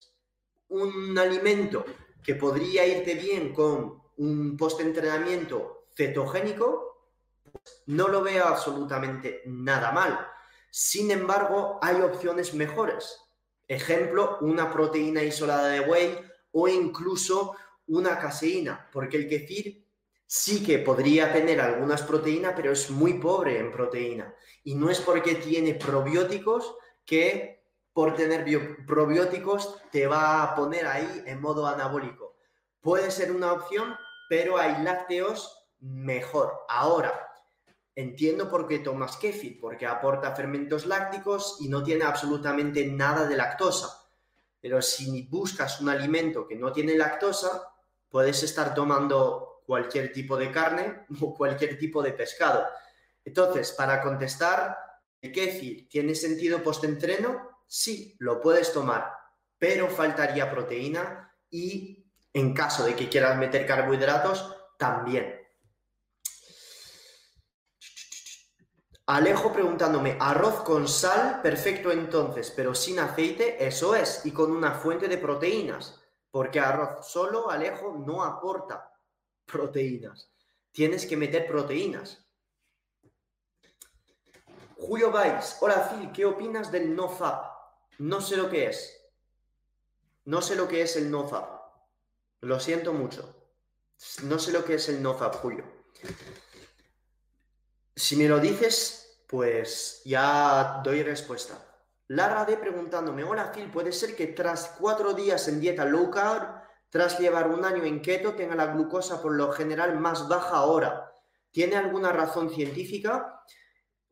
un 0.69 1.17
alimento 1.17 1.84
que 2.23 2.36
podría 2.36 2.86
irte 2.86 3.15
bien 3.15 3.53
con 3.53 4.00
un 4.17 4.58
post-entrenamiento 4.58 5.86
cetogénico, 5.95 7.10
no 7.88 8.08
lo 8.08 8.21
veo 8.21 8.45
absolutamente 8.45 9.41
nada 9.45 9.91
mal. 9.91 10.28
Sin 10.69 11.12
embargo, 11.12 11.80
hay 11.82 12.02
opciones 12.02 12.54
mejores. 12.54 13.19
Ejemplo, 13.67 14.38
una 14.41 14.71
proteína 14.71 15.24
isolada 15.24 15.69
de 15.69 15.82
whey 15.82 16.19
o 16.52 16.67
incluso 16.67 17.56
una 17.88 18.17
caseína, 18.19 18.89
porque 18.91 19.17
el 19.17 19.28
kefir 19.28 19.86
sí 20.26 20.63
que 20.63 20.80
podría 20.80 21.34
tener 21.34 21.60
algunas 21.60 22.04
proteínas, 22.04 22.54
pero 22.56 22.71
es 22.71 22.89
muy 22.89 23.15
pobre 23.15 23.60
en 23.60 23.71
proteína. 23.71 24.34
Y 24.63 24.76
no 24.76 24.89
es 24.89 25.02
porque 25.02 25.36
tiene 25.36 25.74
probióticos 25.74 26.76
que 27.06 27.65
por 27.93 28.15
tener 28.15 28.45
probióticos 28.88 29.78
te 29.91 30.08
va 30.08 30.43
a 30.43 30.56
poner 30.56 30.88
ahí 30.88 31.24
en 31.26 31.41
modo 31.41 31.67
anabólico. 31.67 32.31
Puede 32.82 33.12
ser 33.12 33.32
una 33.32 33.54
opción, 33.54 33.96
pero 34.28 34.58
hay 34.58 34.84
lácteos 34.84 35.67
mejor. 35.80 36.62
Ahora, 36.67 37.32
entiendo 37.96 38.50
por 38.50 38.67
qué 38.67 38.80
tomas 38.80 39.17
kefir, 39.17 39.60
porque 39.60 39.86
aporta 39.86 40.36
fermentos 40.36 40.86
lácticos 40.86 41.58
y 41.60 41.70
no 41.70 41.84
tiene 41.84 42.06
absolutamente 42.06 42.86
nada 42.88 43.28
de 43.28 43.38
lactosa. 43.38 44.02
Pero 44.60 44.82
si 44.82 45.28
buscas 45.28 45.80
un 45.82 45.89
alimento 45.89 46.48
que 46.48 46.56
no 46.56 46.72
tiene 46.72 46.96
lactosa, 46.96 47.72
puedes 48.10 48.41
estar 48.44 48.74
tomando 48.74 49.62
cualquier 49.65 50.12
tipo 50.12 50.36
de 50.36 50.52
carne 50.52 51.06
o 51.22 51.36
cualquier 51.36 51.78
tipo 51.78 52.02
de 52.02 52.13
pescado. 52.13 52.65
Entonces, 53.24 53.72
para 53.74 54.02
contestar, 54.02 54.78
¿el 55.22 55.32
kefir 55.32 55.88
tiene 55.88 56.15
sentido 56.15 56.63
post-entreno? 56.63 57.50
Sí, 57.67 58.15
lo 58.20 58.41
puedes 58.41 58.74
tomar, 58.74 59.12
pero 59.58 59.88
faltaría 59.88 60.50
proteína 60.50 61.32
y 61.50 62.00
en 62.34 62.54
caso 62.54 62.84
de 62.86 62.96
que 62.96 63.10
quieras 63.10 63.38
meter 63.38 63.65
carbohidratos, 63.65 64.56
también. 64.78 65.41
Alejo 69.08 69.52
preguntándome, 69.52 70.15
arroz 70.20 70.62
con 70.62 70.88
sal, 70.88 71.41
perfecto 71.41 71.91
entonces, 71.91 72.52
pero 72.56 72.74
sin 72.74 73.00
aceite, 73.00 73.65
eso 73.65 73.94
es, 73.94 74.26
y 74.26 74.32
con 74.32 74.52
una 74.52 74.72
fuente 74.72 75.08
de 75.08 75.17
proteínas, 75.17 76.00
porque 76.30 76.60
arroz 76.60 77.08
solo, 77.08 77.50
Alejo, 77.50 77.94
no 78.06 78.24
aporta 78.24 78.89
proteínas. 79.46 80.32
Tienes 80.72 81.06
que 81.06 81.17
meter 81.17 81.46
proteínas. 81.46 82.26
Julio 84.78 85.12
Vais, 85.12 85.58
hola 85.60 85.89
Phil, 85.89 86.12
¿qué 86.12 86.26
opinas 86.26 86.72
del 86.72 86.96
NoFap? 86.96 87.52
No 88.00 88.22
sé 88.22 88.38
lo 88.38 88.50
que 88.50 88.67
es. 88.67 88.98
No 90.26 90.41
sé 90.41 90.56
lo 90.56 90.67
que 90.67 90.82
es 90.82 90.96
el 90.96 91.12
NoFap. 91.12 91.61
Lo 92.41 92.60
siento 92.60 92.91
mucho. 92.93 93.36
No 94.23 94.39
sé 94.39 94.51
lo 94.51 94.65
que 94.65 94.75
es 94.75 94.89
el 94.89 95.01
NoFap, 95.01 95.36
Julio. 95.36 95.63
Si 97.95 98.15
me 98.15 98.27
lo 98.27 98.39
dices, 98.39 99.23
pues 99.27 100.01
ya 100.06 100.82
doy 100.84 101.04
respuesta. 101.04 101.71
Lara 102.08 102.43
D 102.43 102.58
preguntándome, 102.58 103.23
hola 103.23 103.51
Phil, 103.51 103.71
¿puede 103.71 103.91
ser 103.91 104.15
que 104.15 104.27
tras 104.27 104.75
cuatro 104.80 105.13
días 105.13 105.47
en 105.47 105.62
dieta 105.62 105.86
low 105.86 106.10
carb, 106.10 106.62
tras 106.89 107.19
llevar 107.19 107.47
un 107.47 107.63
año 107.63 107.86
en 107.86 108.01
keto, 108.01 108.34
tenga 108.34 108.56
la 108.56 108.65
glucosa 108.65 109.21
por 109.21 109.34
lo 109.34 109.51
general 109.51 109.97
más 109.99 110.27
baja 110.27 110.58
ahora? 110.58 111.13
¿Tiene 111.51 111.75
alguna 111.75 112.12
razón 112.12 112.49
científica? 112.49 113.43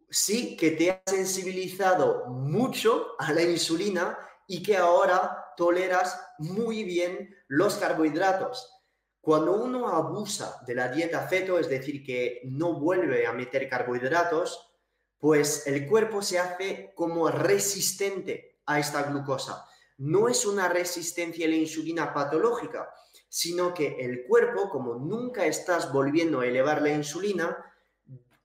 Sí, 0.10 0.56
que 0.56 0.72
te 0.72 0.92
ha 0.92 1.02
sensibilizado 1.06 2.26
mucho 2.28 3.16
a 3.18 3.34
la 3.34 3.42
insulina 3.42 4.18
y 4.52 4.64
que 4.64 4.76
ahora 4.76 5.54
toleras 5.56 6.20
muy 6.40 6.84
bien 6.84 7.36
los 7.48 7.76
carbohidratos. 7.76 8.82
Cuando 9.22 9.54
uno 9.54 9.90
abusa 9.90 10.60
de 10.66 10.74
la 10.74 10.88
dieta 10.88 11.28
feto, 11.28 11.60
es 11.60 11.70
decir, 11.70 12.04
que 12.04 12.42
no 12.46 12.74
vuelve 12.80 13.28
a 13.28 13.32
meter 13.32 13.70
carbohidratos, 13.70 14.74
pues 15.20 15.68
el 15.68 15.88
cuerpo 15.88 16.24
se 16.24 16.40
hace 16.40 16.94
como 16.96 17.30
resistente 17.30 18.60
a 18.66 18.80
esta 18.80 19.04
glucosa. 19.04 19.68
No 20.00 20.28
es 20.28 20.48
una 20.48 20.68
resistencia 20.68 21.46
a 21.46 21.50
la 21.50 21.56
insulina 21.56 22.12
patológica, 22.12 22.92
sino 23.28 23.72
que 23.72 23.98
el 24.00 24.26
cuerpo, 24.26 24.68
como 24.72 24.96
nunca 24.96 25.46
estás 25.46 25.94
volviendo 25.94 26.40
a 26.40 26.48
elevar 26.48 26.82
la 26.82 26.90
insulina, 26.90 27.56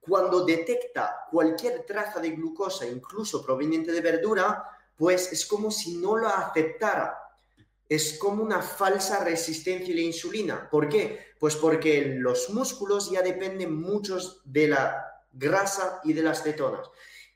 cuando 0.01 0.45
detecta 0.45 1.25
cualquier 1.31 1.87
traza 1.87 2.21
de 2.21 2.33
glucosa, 2.33 2.85
incluso 2.87 3.43
proveniente 3.43 3.91
de 3.91 4.03
verdura, 4.03 4.74
pues 4.97 5.33
es 5.33 5.47
como 5.47 5.71
si 5.71 5.97
no 5.97 6.17
lo 6.17 6.29
aceptara. 6.29 7.19
Es 7.89 8.19
como 8.19 8.43
una 8.43 8.63
falsa 8.63 9.23
resistencia 9.23 9.93
a 9.93 9.97
la 9.97 10.03
insulina. 10.03 10.69
¿Por 10.71 10.89
qué? 10.89 11.35
Pues 11.39 11.57
porque 11.57 12.17
los 12.19 12.51
músculos 12.51 13.11
ya 13.11 13.23
dependen 13.23 13.79
muchos 13.79 14.41
de 14.45 14.69
la 14.69 15.05
grasa 15.33 16.01
y 16.05 16.13
de 16.13 16.23
las 16.23 16.43
cetonas. 16.43 16.89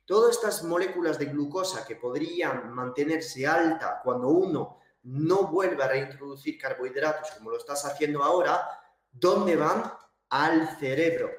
Todas 0.04 0.36
estas 0.36 0.64
moléculas 0.64 1.18
de 1.18 1.26
glucosa 1.26 1.84
que 1.84 1.96
podrían 1.96 2.72
mantenerse 2.72 3.46
alta 3.46 4.00
cuando 4.02 4.28
uno 4.28 4.78
no 5.02 5.48
vuelve 5.48 5.82
a 5.82 5.88
reintroducir 5.88 6.58
carbohidratos 6.58 7.30
como 7.32 7.50
lo 7.50 7.58
estás 7.58 7.84
haciendo 7.84 8.22
ahora, 8.22 8.66
¿dónde 9.10 9.56
van? 9.56 9.92
Al 10.30 10.78
cerebro. 10.78 11.30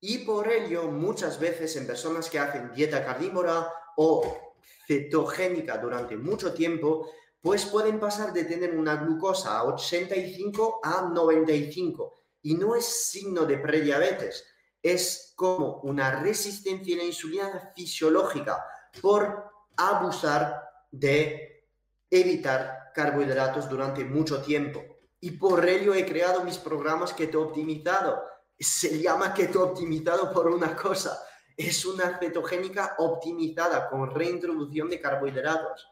Y 0.00 0.18
por 0.18 0.50
ello, 0.50 0.84
muchas 0.84 1.38
veces 1.38 1.76
en 1.76 1.86
personas 1.86 2.30
que 2.30 2.38
hacen 2.38 2.72
dieta 2.72 3.04
carnívora 3.04 3.70
o 3.96 4.49
cetogénica 4.90 5.78
durante 5.78 6.16
mucho 6.16 6.52
tiempo, 6.52 7.12
pues 7.40 7.64
pueden 7.64 8.00
pasar 8.00 8.32
de 8.32 8.44
tener 8.44 8.76
una 8.76 8.96
glucosa 8.96 9.56
a 9.56 9.64
85 9.64 10.80
a 10.82 11.02
95. 11.02 12.18
Y 12.42 12.54
no 12.54 12.74
es 12.74 12.86
signo 12.86 13.44
de 13.44 13.58
prediabetes, 13.58 14.44
es 14.82 15.32
como 15.36 15.80
una 15.82 16.20
resistencia 16.20 16.96
a 16.96 16.98
la 16.98 17.04
insulina 17.04 17.72
fisiológica 17.76 18.64
por 19.00 19.44
abusar 19.76 20.60
de 20.90 21.68
evitar 22.10 22.90
carbohidratos 22.92 23.68
durante 23.68 24.04
mucho 24.04 24.42
tiempo. 24.42 24.82
Y 25.20 25.32
por 25.32 25.68
ello 25.68 25.94
he 25.94 26.04
creado 26.04 26.42
mis 26.42 26.58
programas 26.58 27.12
keto 27.12 27.42
optimizado. 27.42 28.22
Se 28.58 29.00
llama 29.00 29.32
keto 29.34 29.62
optimizado 29.62 30.32
por 30.32 30.48
una 30.48 30.74
cosa. 30.74 31.22
Es 31.62 31.84
una 31.84 32.18
cetogénica 32.18 32.94
optimizada 32.96 33.90
con 33.90 34.10
reintroducción 34.14 34.88
de 34.88 34.98
carbohidratos. 34.98 35.88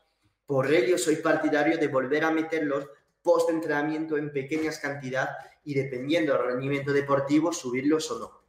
Por 0.46 0.72
ello 0.72 0.96
soy 0.96 1.16
partidario 1.16 1.76
de 1.76 1.88
volver 1.88 2.24
a 2.24 2.30
meterlos 2.30 2.86
post 3.22 3.50
entrenamiento 3.50 4.16
en 4.16 4.32
pequeñas 4.32 4.78
cantidades 4.78 5.36
y 5.64 5.74
dependiendo 5.74 6.32
del 6.32 6.46
rendimiento 6.46 6.90
deportivo 6.90 7.52
subirlos 7.52 8.10
o 8.10 8.18
no. 8.18 8.40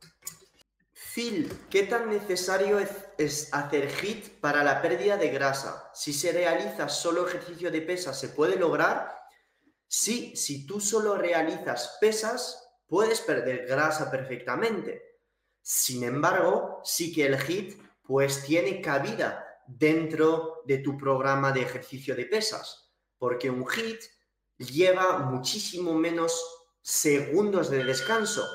Phil, 0.93 1.51
¿qué 1.69 1.83
tan 1.83 2.07
necesario 2.09 2.79
es, 2.79 3.53
hacer 3.53 3.91
HIT 4.01 4.39
para 4.39 4.63
la 4.63 4.81
pérdida 4.81 5.17
de 5.17 5.27
grasa? 5.27 5.91
Si 5.93 6.13
se 6.13 6.31
realiza 6.31 6.87
solo 6.87 7.27
ejercicio 7.27 7.69
de 7.69 7.81
pesas, 7.81 8.17
¿se 8.17 8.29
puede 8.29 8.55
lograr? 8.55 9.13
Sí, 9.89 10.37
si 10.37 10.65
tú 10.65 10.79
solo 10.79 11.17
realizas 11.17 11.97
pesas, 11.99 12.77
puedes 12.87 13.19
perder 13.19 13.65
grasa 13.67 14.09
perfectamente. 14.09 15.08
Sin 15.61 16.03
embargo, 16.03 16.81
sí 16.83 17.13
que 17.13 17.25
el 17.25 17.35
HIT 17.35 17.81
pues 18.03 18.43
tiene 18.43 18.81
cabida 18.81 19.45
dentro 19.67 20.63
de 20.65 20.79
tu 20.79 20.97
programa 20.97 21.51
de 21.51 21.61
ejercicio 21.61 22.15
de 22.15 22.25
pesas, 22.25 22.91
porque 23.17 23.49
un 23.49 23.65
HIT 23.65 24.01
lleva 24.57 25.19
muchísimo 25.19 25.93
menos 25.93 26.43
segundos 26.81 27.69
de 27.69 27.83
descanso. 27.83 28.47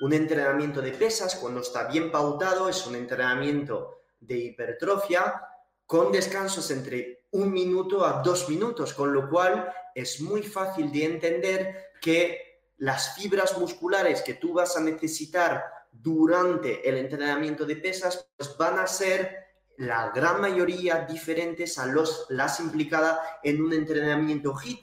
Un 0.00 0.12
entrenamiento 0.12 0.80
de 0.80 0.92
pesas, 0.92 1.36
cuando 1.36 1.60
está 1.60 1.88
bien 1.88 2.10
pautado, 2.10 2.68
es 2.68 2.86
un 2.86 2.96
entrenamiento 2.96 3.98
de 4.20 4.38
hipertrofia 4.38 5.42
con 5.86 6.12
descansos 6.12 6.70
entre 6.70 7.26
un 7.32 7.52
minuto 7.52 8.04
a 8.04 8.22
dos 8.22 8.48
minutos, 8.48 8.94
con 8.94 9.12
lo 9.12 9.28
cual 9.28 9.72
es 9.94 10.20
muy 10.20 10.42
fácil 10.42 10.90
de 10.92 11.04
entender 11.04 11.92
que 12.00 12.70
las 12.78 13.14
fibras 13.14 13.58
musculares 13.58 14.22
que 14.22 14.34
tú 14.34 14.54
vas 14.54 14.76
a 14.76 14.80
necesitar 14.80 15.64
durante 15.92 16.88
el 16.88 16.96
entrenamiento 16.96 17.64
de 17.64 17.76
pesas 17.76 18.28
pues 18.36 18.56
van 18.56 18.78
a 18.78 18.86
ser 18.86 19.42
la 19.76 20.10
gran 20.10 20.40
mayoría 20.40 21.06
diferentes 21.06 21.78
a 21.78 21.86
los, 21.86 22.26
las 22.30 22.58
implicadas 22.60 23.18
en 23.42 23.62
un 23.62 23.72
entrenamiento 23.72 24.54
HIT. 24.54 24.80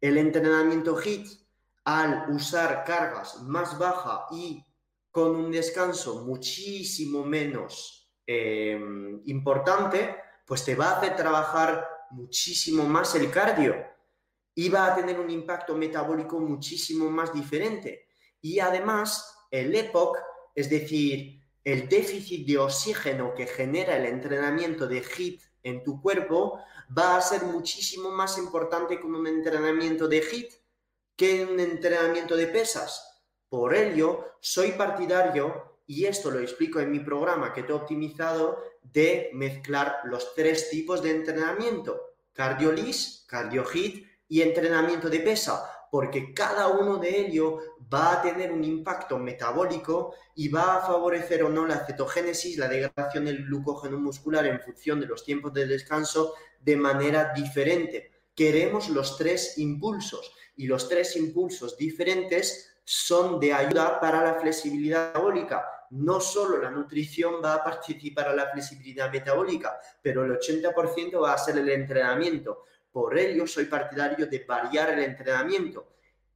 El 0.00 0.18
entrenamiento 0.18 1.00
HIT 1.00 1.28
al 1.84 2.30
usar 2.30 2.84
cargas 2.84 3.42
más 3.42 3.78
bajas 3.78 4.20
y 4.32 4.64
con 5.10 5.36
un 5.36 5.50
descanso 5.50 6.24
muchísimo 6.24 7.24
menos 7.24 8.10
em, 8.26 9.20
importante, 9.26 10.16
pues 10.46 10.64
te 10.64 10.74
va 10.74 10.90
a 10.90 10.98
hacer 10.98 11.16
trabajar 11.16 11.86
muchísimo 12.10 12.84
más 12.84 13.14
el 13.14 13.30
cardio 13.30 13.74
y 14.54 14.68
va 14.68 14.86
a 14.86 14.94
tener 14.94 15.18
un 15.18 15.30
impacto 15.30 15.76
metabólico 15.76 16.38
muchísimo 16.40 17.10
más 17.10 17.32
diferente. 17.32 18.08
Y 18.40 18.58
además, 18.58 19.46
el 19.50 19.74
EPOC, 19.74 20.18
es 20.54 20.68
decir, 20.68 21.42
el 21.64 21.88
déficit 21.88 22.46
de 22.46 22.58
oxígeno 22.58 23.34
que 23.34 23.46
genera 23.46 23.96
el 23.96 24.06
entrenamiento 24.06 24.86
de 24.86 25.02
HIT 25.02 25.40
en 25.62 25.82
tu 25.84 26.00
cuerpo, 26.00 26.58
va 26.96 27.16
a 27.16 27.22
ser 27.22 27.44
muchísimo 27.44 28.10
más 28.10 28.36
importante 28.38 29.00
con 29.00 29.14
un 29.14 29.26
entrenamiento 29.26 30.08
de 30.08 30.18
HIT 30.18 30.52
que 31.16 31.44
un 31.44 31.60
entrenamiento 31.60 32.36
de 32.36 32.48
pesas. 32.48 33.24
Por 33.48 33.74
ello, 33.74 34.36
soy 34.40 34.72
partidario, 34.72 35.78
y 35.86 36.06
esto 36.06 36.30
lo 36.30 36.40
explico 36.40 36.80
en 36.80 36.90
mi 36.90 37.00
programa 37.00 37.52
que 37.52 37.62
te 37.62 37.72
he 37.72 37.74
optimizado, 37.74 38.58
de 38.82 39.30
mezclar 39.34 40.00
los 40.04 40.34
tres 40.34 40.68
tipos 40.70 41.02
de 41.02 41.12
entrenamiento, 41.12 42.16
cardio-lis, 42.32 43.24
cardio-hit 43.28 44.06
y 44.26 44.42
entrenamiento 44.42 45.08
de 45.08 45.20
pesa, 45.20 45.70
porque 45.92 46.32
cada 46.32 46.68
uno 46.68 46.96
de 46.96 47.20
ellos 47.20 47.62
va 47.92 48.14
a 48.14 48.22
tener 48.22 48.50
un 48.50 48.64
impacto 48.64 49.18
metabólico 49.18 50.14
y 50.34 50.48
va 50.48 50.76
a 50.76 50.86
favorecer 50.86 51.42
o 51.42 51.50
no 51.50 51.66
la 51.66 51.84
cetogénesis, 51.84 52.56
la 52.56 52.66
degradación 52.66 53.26
del 53.26 53.44
glucógeno 53.44 53.98
muscular 54.00 54.46
en 54.46 54.58
función 54.62 55.00
de 55.00 55.06
los 55.06 55.22
tiempos 55.22 55.52
de 55.52 55.66
descanso 55.66 56.32
de 56.62 56.76
manera 56.76 57.34
diferente. 57.34 58.10
Queremos 58.34 58.88
los 58.88 59.18
tres 59.18 59.58
impulsos 59.58 60.32
y 60.56 60.66
los 60.66 60.88
tres 60.88 61.14
impulsos 61.14 61.76
diferentes 61.76 62.74
son 62.84 63.38
de 63.38 63.52
ayuda 63.52 64.00
para 64.00 64.24
la 64.24 64.40
flexibilidad 64.40 65.08
metabólica. 65.08 65.62
No 65.90 66.20
solo 66.20 66.56
la 66.56 66.70
nutrición 66.70 67.34
va 67.44 67.56
a 67.56 67.64
participar 67.64 68.28
a 68.28 68.34
la 68.34 68.48
flexibilidad 68.50 69.12
metabólica, 69.12 69.78
pero 70.00 70.24
el 70.24 70.38
80% 70.38 71.22
va 71.22 71.34
a 71.34 71.38
ser 71.38 71.58
el 71.58 71.68
entrenamiento. 71.68 72.64
Por 72.92 73.18
ello, 73.18 73.46
soy 73.46 73.64
partidario 73.64 74.26
de 74.26 74.44
variar 74.46 74.90
el 74.90 75.00
entrenamiento. 75.00 75.88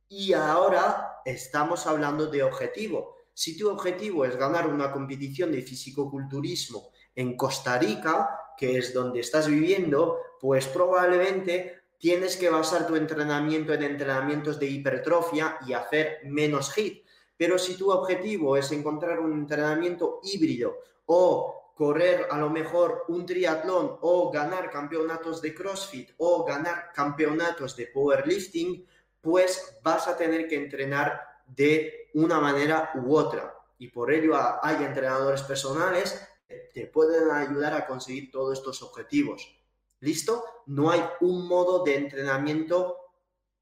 Y 0.08 0.32
ahora 0.32 1.20
estamos 1.24 1.86
hablando 1.86 2.26
de 2.26 2.42
objetivo. 2.42 3.16
Si 3.34 3.58
tu 3.58 3.68
objetivo 3.68 4.24
es 4.24 4.36
ganar 4.36 4.66
una 4.66 4.90
competición 4.90 5.52
de 5.52 5.60
fisicoculturismo 5.60 6.90
en 7.14 7.36
Costa 7.36 7.78
Rica, 7.78 8.54
que 8.56 8.78
es 8.78 8.94
donde 8.94 9.20
estás 9.20 9.46
viviendo, 9.46 10.18
pues 10.40 10.66
probablemente 10.66 11.82
tienes 11.98 12.36
que 12.36 12.48
basar 12.48 12.86
tu 12.86 12.96
entrenamiento 12.96 13.74
en 13.74 13.82
entrenamientos 13.82 14.58
de 14.58 14.66
hipertrofia 14.66 15.58
y 15.66 15.74
hacer 15.74 16.20
menos 16.24 16.76
HIT. 16.76 17.04
Pero 17.36 17.58
si 17.58 17.76
tu 17.76 17.90
objetivo 17.90 18.56
es 18.56 18.72
encontrar 18.72 19.18
un 19.18 19.34
entrenamiento 19.34 20.20
híbrido 20.22 20.78
o 21.04 21.65
correr 21.76 22.26
a 22.30 22.38
lo 22.38 22.48
mejor 22.48 23.04
un 23.08 23.26
triatlón 23.26 23.98
o 24.00 24.30
ganar 24.30 24.70
campeonatos 24.70 25.42
de 25.42 25.54
CrossFit 25.54 26.12
o 26.16 26.42
ganar 26.42 26.90
campeonatos 26.94 27.76
de 27.76 27.88
powerlifting, 27.88 28.86
pues 29.20 29.78
vas 29.82 30.08
a 30.08 30.16
tener 30.16 30.48
que 30.48 30.56
entrenar 30.56 31.20
de 31.46 32.08
una 32.14 32.40
manera 32.40 32.92
u 32.94 33.14
otra. 33.14 33.54
Y 33.76 33.88
por 33.88 34.10
ello 34.10 34.32
hay 34.62 34.82
entrenadores 34.82 35.42
personales 35.42 36.18
que 36.48 36.70
te 36.72 36.86
pueden 36.86 37.30
ayudar 37.30 37.74
a 37.74 37.86
conseguir 37.86 38.30
todos 38.30 38.58
estos 38.58 38.82
objetivos. 38.82 39.60
¿Listo? 40.00 40.44
No 40.64 40.90
hay 40.90 41.04
un 41.20 41.46
modo 41.46 41.84
de 41.84 41.96
entrenamiento 41.96 42.96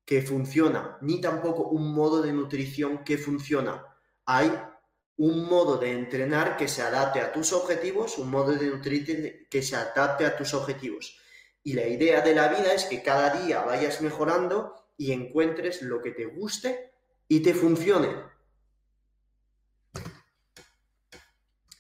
que 0.05 0.23
funciona, 0.23 0.99
ni 1.01 1.21
tampoco 1.21 1.65
un 1.65 1.93
modo 1.93 2.23
de 2.23 2.33
nutrición 2.33 3.03
que 3.03 3.19
funciona. 3.19 3.85
Hay 4.25 4.53
un 5.17 5.45
modo 5.49 5.79
de 5.79 5.93
entrenar 5.93 6.57
que 6.57 6.69
se 6.69 6.83
adapte 6.83 7.21
a 7.21 7.33
tus 7.33 7.53
objetivos, 7.53 8.19
un 8.19 8.31
modo 8.31 8.53
de 8.53 8.67
nutrirte 8.67 9.47
que 9.49 9.63
se 9.63 9.77
adapte 9.77 10.27
a 10.27 10.37
tus 10.37 10.55
objetivos. 10.55 11.19
Y 11.63 11.75
la 11.75 11.87
idea 11.87 12.21
de 12.21 12.35
la 12.35 12.49
vida 12.49 12.75
es 12.75 12.85
que 12.85 13.03
cada 13.03 13.31
día 13.31 13.63
vayas 13.63 14.01
mejorando 14.01 14.75
y 14.97 15.13
encuentres 15.13 15.83
lo 15.83 16.03
que 16.03 16.11
te 16.11 16.27
guste 16.27 16.93
y 17.29 17.41
te 17.41 17.55
funcione. 17.55 18.35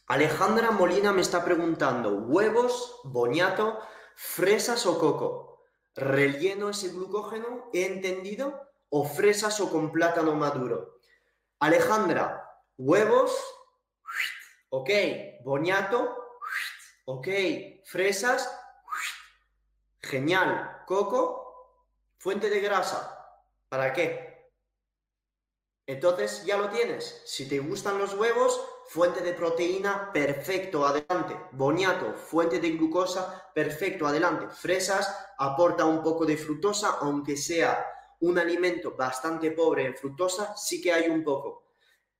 Alejandra 0.06 0.70
Molina 0.70 1.12
me 1.12 1.22
está 1.22 1.44
preguntando, 1.44 2.18
¿huevos, 2.18 3.00
boniato, 3.04 3.78
fresas 4.14 4.86
o 4.86 4.98
coco? 4.98 5.62
¿Relleno 5.94 6.70
ese 6.70 6.90
glucógeno? 6.90 7.70
¿He 7.72 7.86
entendido? 7.86 8.68
¿O 8.90 9.04
fresas 9.04 9.60
o 9.60 9.70
con 9.70 9.92
plátano 9.92 10.34
maduro? 10.34 11.00
Alejandra, 11.58 12.43
huevos, 12.76 13.32
ok, 14.70 14.90
boniato, 15.42 16.16
ok, 17.04 17.28
fresas, 17.84 18.60
genial, 20.00 20.82
coco, 20.86 21.80
fuente 22.18 22.50
de 22.50 22.60
grasa, 22.60 23.40
¿para 23.68 23.92
qué? 23.92 24.34
Entonces 25.86 26.44
ya 26.46 26.56
lo 26.56 26.70
tienes, 26.70 27.22
si 27.26 27.46
te 27.46 27.58
gustan 27.58 27.98
los 27.98 28.14
huevos, 28.14 28.58
fuente 28.88 29.20
de 29.20 29.34
proteína, 29.34 30.10
perfecto, 30.12 30.86
adelante. 30.86 31.36
Boniato, 31.52 32.14
fuente 32.14 32.58
de 32.58 32.70
glucosa, 32.70 33.50
perfecto, 33.54 34.06
adelante. 34.06 34.48
Fresas, 34.48 35.14
aporta 35.38 35.84
un 35.84 36.02
poco 36.02 36.24
de 36.24 36.38
fructosa, 36.38 36.98
aunque 37.00 37.36
sea 37.36 37.86
un 38.20 38.38
alimento 38.38 38.96
bastante 38.96 39.50
pobre 39.50 39.84
en 39.84 39.94
fructosa, 39.94 40.56
sí 40.56 40.80
que 40.80 40.92
hay 40.92 41.08
un 41.08 41.22
poco. 41.22 41.63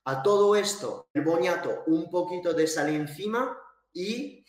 A 0.07 0.23
todo 0.23 0.55
esto, 0.55 1.09
el 1.15 1.23
boniato, 1.23 1.83
un 1.87 2.11
poquito 2.11 2.53
de 2.53 2.67
sal 2.67 2.91
encima 2.91 3.59
y... 3.93 4.45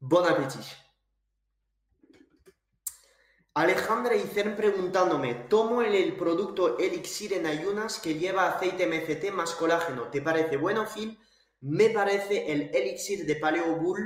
Bon 0.00 0.26
appetit. 0.26 0.64
Alejandra 3.54 4.16
Icern 4.16 4.56
preguntándome, 4.56 5.34
tomo 5.34 5.82
el, 5.82 6.16
producto 6.16 6.78
Elixir 6.78 7.34
en 7.34 7.46
ayunas 7.46 8.00
que 8.00 8.14
lleva 8.14 8.48
aceite 8.48 8.86
MCT 8.86 9.32
más 9.32 9.54
colágeno. 9.54 10.08
¿Te 10.10 10.22
parece 10.22 10.56
bueno, 10.56 10.86
Phil? 10.86 11.18
Me 11.60 11.90
parece 11.90 12.50
el 12.50 12.74
Elixir 12.74 13.26
de 13.26 13.36
Paleo 13.36 13.76
Bull 13.76 14.00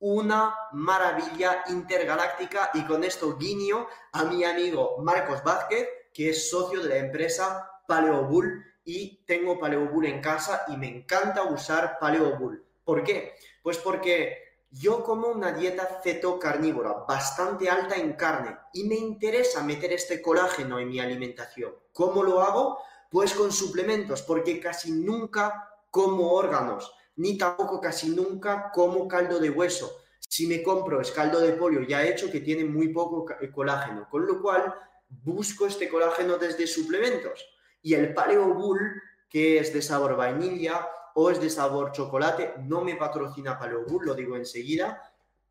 una 0.00 0.54
maravilla 0.72 1.64
intergaláctica 1.68 2.70
y 2.74 2.84
con 2.86 3.04
esto 3.04 3.36
guiño 3.36 3.86
a 4.12 4.24
mi 4.24 4.44
amigo 4.44 4.98
Marcos 5.02 5.42
Vázquez, 5.44 5.88
que 6.12 6.30
es 6.30 6.50
socio 6.50 6.82
de 6.82 6.88
la 6.88 6.96
empresa 6.96 7.70
Paleobull 7.90 8.64
y 8.84 9.24
tengo 9.26 9.58
Paleobull 9.58 10.06
en 10.06 10.20
casa 10.20 10.62
y 10.68 10.76
me 10.76 10.86
encanta 10.86 11.42
usar 11.42 11.98
Paleobull. 11.98 12.64
¿Por 12.84 13.02
qué? 13.02 13.34
Pues 13.64 13.78
porque 13.78 14.60
yo 14.70 15.02
como 15.02 15.26
una 15.26 15.50
dieta 15.50 16.00
ceto 16.00 16.38
carnívora 16.38 16.92
bastante 17.08 17.68
alta 17.68 17.96
en 17.96 18.12
carne 18.12 18.56
y 18.72 18.84
me 18.84 18.94
interesa 18.94 19.64
meter 19.64 19.92
este 19.92 20.22
colágeno 20.22 20.78
en 20.78 20.88
mi 20.88 21.00
alimentación. 21.00 21.74
¿Cómo 21.92 22.22
lo 22.22 22.40
hago? 22.42 22.78
Pues 23.10 23.34
con 23.34 23.50
suplementos, 23.50 24.22
porque 24.22 24.60
casi 24.60 24.92
nunca 24.92 25.68
como 25.90 26.30
órganos, 26.34 26.94
ni 27.16 27.36
tampoco 27.36 27.80
casi 27.80 28.10
nunca 28.10 28.70
como 28.72 29.08
caldo 29.08 29.40
de 29.40 29.50
hueso. 29.50 29.90
Si 30.20 30.46
me 30.46 30.62
compro 30.62 31.00
es 31.00 31.10
caldo 31.10 31.40
de 31.40 31.54
pollo 31.54 31.80
ya 31.80 32.04
hecho 32.04 32.30
que 32.30 32.38
tiene 32.38 32.64
muy 32.64 32.92
poco 32.92 33.26
colágeno, 33.52 34.08
con 34.08 34.28
lo 34.28 34.40
cual 34.40 34.72
busco 35.08 35.66
este 35.66 35.88
colágeno 35.88 36.38
desde 36.38 36.68
suplementos. 36.68 37.44
Y 37.82 37.94
el 37.94 38.14
Paleo 38.14 38.54
Bull, 38.54 39.02
que 39.28 39.58
es 39.58 39.72
de 39.72 39.82
sabor 39.82 40.16
vainilla 40.16 40.88
o 41.14 41.30
es 41.30 41.40
de 41.40 41.50
sabor 41.50 41.92
chocolate, 41.92 42.54
no 42.58 42.82
me 42.82 42.96
patrocina 42.96 43.58
Paleo 43.58 43.84
Bull, 43.84 44.06
lo 44.06 44.14
digo 44.14 44.36
enseguida, 44.36 45.02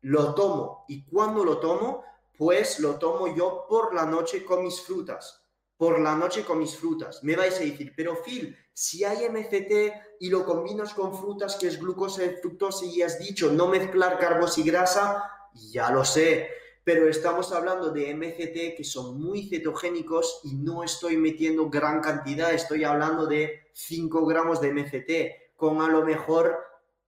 lo 0.02 0.34
tomo. 0.34 0.84
Y 0.88 1.04
cuando 1.04 1.44
lo 1.44 1.58
tomo, 1.58 2.04
pues 2.36 2.80
lo 2.80 2.96
tomo 2.96 3.34
yo 3.34 3.66
por 3.68 3.94
la 3.94 4.06
noche 4.06 4.44
con 4.44 4.62
mis 4.62 4.80
frutas. 4.80 5.44
Por 5.76 6.00
la 6.00 6.14
noche 6.14 6.44
con 6.44 6.58
mis 6.58 6.76
frutas. 6.76 7.22
Me 7.24 7.36
vais 7.36 7.56
a 7.56 7.60
decir, 7.60 7.92
pero 7.96 8.22
Phil, 8.22 8.56
si 8.72 9.04
hay 9.04 9.28
MCT 9.28 10.20
y 10.20 10.28
lo 10.28 10.44
combinas 10.44 10.94
con 10.94 11.14
frutas 11.14 11.56
que 11.56 11.68
es 11.68 11.78
glucosa 11.78 12.24
y 12.24 12.36
fructosa 12.36 12.84
y 12.84 13.02
has 13.02 13.18
dicho 13.18 13.50
no 13.50 13.66
mezclar 13.66 14.18
carbos 14.18 14.58
y 14.58 14.62
grasa, 14.62 15.22
ya 15.54 15.90
lo 15.90 16.04
sé, 16.04 16.48
pero 16.84 17.08
estamos 17.08 17.52
hablando 17.52 17.90
de 17.90 18.14
MCT 18.14 18.76
que 18.76 18.84
son 18.84 19.20
muy 19.20 19.48
cetogénicos 19.48 20.40
y 20.44 20.54
no 20.54 20.82
estoy 20.82 21.16
metiendo 21.16 21.68
gran 21.68 22.00
cantidad, 22.00 22.52
estoy 22.52 22.84
hablando 22.84 23.26
de 23.26 23.70
5 23.72 24.26
gramos 24.26 24.60
de 24.60 24.72
MCT 24.72 25.56
con 25.56 25.82
a 25.82 25.88
lo 25.88 26.04
mejor 26.04 26.58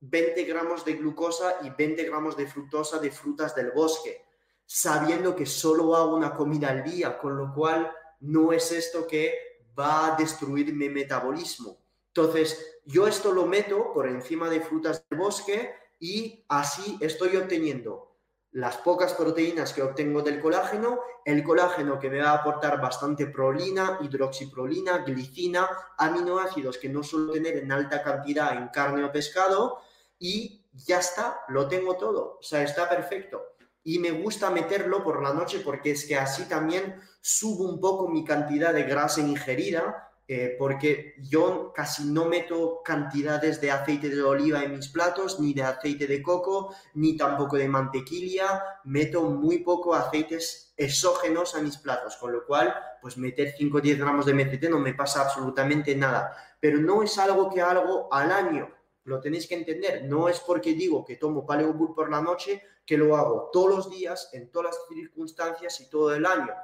20 0.01 0.45
gramos 0.45 0.85
de 0.85 0.95
glucosa 0.95 1.57
y 1.63 1.71
20 1.71 2.05
gramos 2.05 2.37
de 2.37 2.47
fructosa 2.47 2.99
de 2.99 3.11
frutas 3.11 3.55
del 3.55 3.71
bosque, 3.71 4.25
sabiendo 4.67 5.35
que 5.35 5.47
solo 5.47 5.95
hago 5.97 6.17
una 6.17 6.35
comida 6.35 6.71
al 6.71 6.83
día, 6.83 7.19
con 7.19 7.37
lo 7.37 7.55
cual 7.55 7.91
no 8.21 8.53
es 8.53 8.73
esto 8.73 9.07
que 9.07 9.63
va 9.79 10.13
a 10.13 10.17
destruir 10.17 10.75
mi 10.75 10.89
metabolismo. 10.89 11.79
Entonces, 12.09 12.81
yo 12.85 13.07
esto 13.07 13.33
lo 13.33 13.47
meto 13.47 13.93
por 13.93 14.09
encima 14.09 14.51
de 14.51 14.61
frutas 14.61 15.05
del 15.09 15.19
bosque 15.19 15.73
y 15.99 16.45
así 16.49 16.99
estoy 17.01 17.37
obteniendo 17.37 18.12
las 18.53 18.77
pocas 18.79 19.15
proteínas 19.15 19.73
que 19.73 19.83
obtengo 19.83 20.21
del 20.23 20.41
colágeno, 20.41 21.01
el 21.25 21.43
colágeno 21.43 21.99
que 21.99 22.11
me 22.11 22.21
va 22.21 22.31
a 22.31 22.39
aportar 22.39 22.81
bastante 22.81 23.27
prolina, 23.27 23.99
hidroxiprolina, 24.03 24.99
glicina, 24.99 25.69
aminoácidos 25.97 26.77
que 26.77 26.91
no 26.91 27.03
suelo 27.03 27.33
tener 27.33 27.57
en 27.57 27.73
alta 27.73 28.03
cantidad 28.03 28.57
en 28.57 28.69
carne 28.69 29.05
o 29.05 29.13
pescado 29.13 29.79
y 30.19 30.67
ya 30.73 30.99
está, 30.99 31.41
lo 31.49 31.67
tengo 31.67 31.97
todo, 31.97 32.39
o 32.39 32.43
sea, 32.43 32.63
está 32.63 32.89
perfecto. 32.89 33.43
Y 33.85 33.99
me 33.99 34.13
gusta 34.13 34.51
meterlo 34.51 35.03
por 35.03 35.23
la 35.23 35.33
noche 35.33 35.61
porque 35.61 35.93
es 35.93 36.05
que 36.07 36.17
así 36.17 36.45
también 36.45 37.01
subo 37.21 37.65
un 37.65 37.81
poco 37.81 38.09
mi 38.09 38.25
cantidad 38.25 38.73
de 38.73 38.85
grasa 38.85 39.21
ingerida 39.21 40.12
eh, 40.35 40.57
porque 40.59 41.15
yo 41.19 41.75
casi 41.75 42.05
no 42.07 42.25
meto 42.25 42.81
cantidades 42.83 43.61
de 43.61 43.71
aceite 43.71 44.09
de 44.09 44.23
oliva 44.23 44.65
en 44.65 44.77
mis 44.77 44.89
platos, 44.89 45.39
ni 45.39 45.53
de 45.53 45.63
aceite 45.63 46.07
de 46.07 46.23
coco, 46.23 46.75
ni 46.95 47.19
tampoco 47.19 47.59
de 47.59 47.69
mantequilla, 47.69 48.81
meto 48.85 49.25
muy 49.25 49.59
poco 49.59 49.95
aceites 49.95 50.73
exógenos 50.75 51.55
a 51.55 51.61
mis 51.61 51.77
platos, 51.77 52.17
con 52.17 52.33
lo 52.33 52.47
cual, 52.47 52.75
pues 53.03 53.19
meter 53.19 53.53
5 53.59 53.77
o 53.77 53.81
10 53.83 53.99
gramos 53.99 54.25
de 54.25 54.33
MCT 54.33 54.71
no 54.71 54.79
me 54.79 54.95
pasa 54.95 55.21
absolutamente 55.21 55.95
nada, 55.95 56.35
pero 56.59 56.79
no 56.79 57.03
es 57.03 57.19
algo 57.19 57.51
que 57.51 57.61
hago 57.61 58.09
al 58.11 58.33
año, 58.33 58.71
lo 59.05 59.21
tenéis 59.21 59.47
que 59.47 59.57
entender, 59.57 60.05
no 60.05 60.31
es 60.31 60.41
porque 60.41 60.73
digo 60.73 61.05
que 61.05 61.17
tomo 61.17 61.45
Paleo 61.45 61.75
Bull 61.75 61.95
por 61.95 62.11
la 62.11 62.23
noche 62.23 62.63
que 62.87 62.97
lo 62.97 63.17
hago 63.17 63.51
todos 63.53 63.69
los 63.69 63.91
días, 63.91 64.31
en 64.33 64.51
todas 64.51 64.75
las 64.75 64.79
circunstancias 64.89 65.79
y 65.83 65.91
todo 65.91 66.15
el 66.15 66.25
año. 66.25 66.55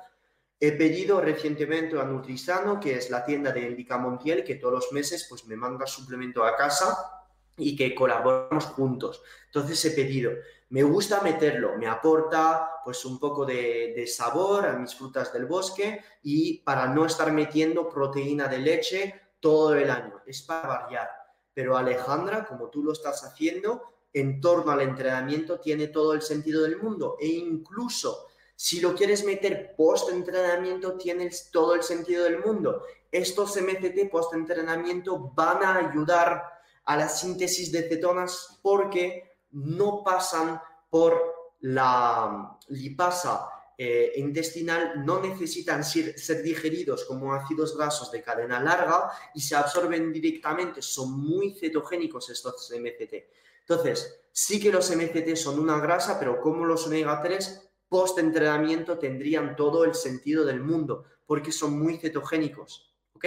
He 0.61 0.73
pedido 0.73 1.21
recientemente 1.21 1.99
a 2.01 2.05
Nutrisano, 2.05 2.81
que 2.81 2.97
es 2.97 3.11
la 3.11 3.25
tienda 3.25 3.53
de 3.53 3.61
Indica 3.61 3.97
Montiel, 3.97 4.42
que 4.42 4.57
todos 4.57 4.75
los 4.75 4.92
meses 4.92 5.27
pues, 5.29 5.47
me 5.47 5.57
manda 5.57 5.87
suplemento 5.87 6.44
a 6.44 6.57
casa 6.57 7.23
y 7.57 7.77
que 7.77 7.94
colaboramos 7.94 8.64
juntos. 8.66 9.23
Entonces 9.47 9.85
he 9.85 9.90
pedido, 9.92 10.33
me 10.71 10.83
gusta 10.83 11.21
meterlo, 11.21 11.77
me 11.79 11.87
aporta 11.87 12.71
pues 12.85 13.05
un 13.05 13.18
poco 13.18 13.44
de, 13.44 13.92
de, 13.94 14.07
sabor 14.07 14.66
a 14.66 14.73
mis 14.73 14.94
frutas 14.94 15.33
del 15.33 15.47
bosque 15.47 16.03
y 16.23 16.59
para 16.59 16.87
no 16.87 17.07
estar 17.07 17.33
metiendo 17.33 17.88
proteína 17.88 18.49
de 18.49 18.59
leche 18.59 19.21
todo 19.40 19.75
el 19.75 19.90
año, 19.90 20.23
es 20.27 20.42
para 20.42 20.68
variar. 20.68 21.09
Pero 21.55 21.77
Alejandra, 21.77 22.44
como 22.44 22.68
tú 22.68 22.83
lo 22.83 22.92
estás 22.92 23.25
haciendo, 23.25 23.83
en 24.12 24.40
torno 24.40 24.73
al 24.73 24.81
entrenamiento 24.81 25.61
tiene 25.61 25.88
todo 25.88 26.12
el 26.14 26.23
sentido 26.23 26.62
del 26.62 26.79
mundo 26.79 27.16
e 27.21 27.27
incluso 27.27 28.28
si 28.61 28.81
lo 28.81 28.92
quieres 28.92 29.25
meter 29.25 29.77
post-entrenamiento, 29.77 30.99
tienes 30.99 31.49
todo 31.53 31.77
el 31.77 31.85
sentido 31.85 32.25
del 32.25 32.40
mundo. 32.40 32.83
Estos 33.12 33.57
MCT 33.57 34.11
post-entrenamiento 34.11 35.31
van 35.33 35.62
a 35.62 35.77
ayudar 35.77 36.42
a 36.85 36.97
la 36.97 37.09
síntesis 37.09 37.71
de 37.71 37.88
cetonas 37.88 38.59
porque 38.61 39.37
no 39.53 40.03
pasan 40.03 40.61
por 40.90 41.55
la 41.61 42.59
lipasa 42.66 43.49
eh, 43.79 44.14
intestinal, 44.16 45.07
no 45.07 45.21
necesitan 45.21 45.85
ser, 45.85 46.18
ser 46.18 46.42
digeridos 46.42 47.05
como 47.05 47.35
ácidos 47.35 47.77
grasos 47.77 48.11
de 48.11 48.22
cadena 48.22 48.59
larga 48.59 49.12
y 49.35 49.41
se 49.41 49.55
absorben 49.55 50.12
directamente. 50.12 50.82
Son 50.82 51.12
muy 51.12 51.55
cetogénicos 51.55 52.28
estos 52.30 52.72
MCT. 52.76 53.14
Entonces, 53.61 54.20
sí 54.32 54.59
que 54.59 54.72
los 54.72 54.91
MCT 54.91 55.37
son 55.37 55.61
una 55.61 55.78
grasa, 55.78 56.18
pero 56.18 56.41
como 56.41 56.64
los 56.64 56.89
omega 56.89 57.22
3 57.22 57.68
post-entrenamiento 57.89 58.99
tendrían 58.99 59.57
todo 59.57 59.84
el 59.84 59.95
sentido 59.95 60.45
del 60.45 60.61
mundo, 60.61 61.05
porque 61.26 61.53
son 61.53 61.78
muy 61.78 61.99
cetogénicos. 61.99 62.95
¿Ok? 63.14 63.26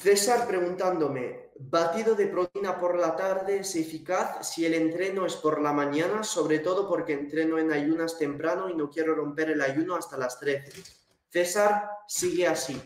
César 0.00 0.46
preguntándome, 0.46 1.50
¿batido 1.58 2.14
de 2.14 2.26
proteína 2.26 2.78
por 2.78 2.98
la 2.98 3.16
tarde 3.16 3.58
es 3.58 3.74
eficaz 3.74 4.48
si 4.48 4.64
el 4.64 4.74
entreno 4.74 5.26
es 5.26 5.34
por 5.34 5.60
la 5.60 5.72
mañana? 5.72 6.22
Sobre 6.22 6.60
todo 6.60 6.88
porque 6.88 7.14
entreno 7.14 7.58
en 7.58 7.72
ayunas 7.72 8.18
temprano 8.18 8.68
y 8.68 8.74
no 8.74 8.90
quiero 8.90 9.14
romper 9.14 9.50
el 9.50 9.60
ayuno 9.60 9.96
hasta 9.96 10.16
las 10.16 10.38
13. 10.38 10.72
César, 11.30 11.90
sigue 12.06 12.46
así. 12.46 12.80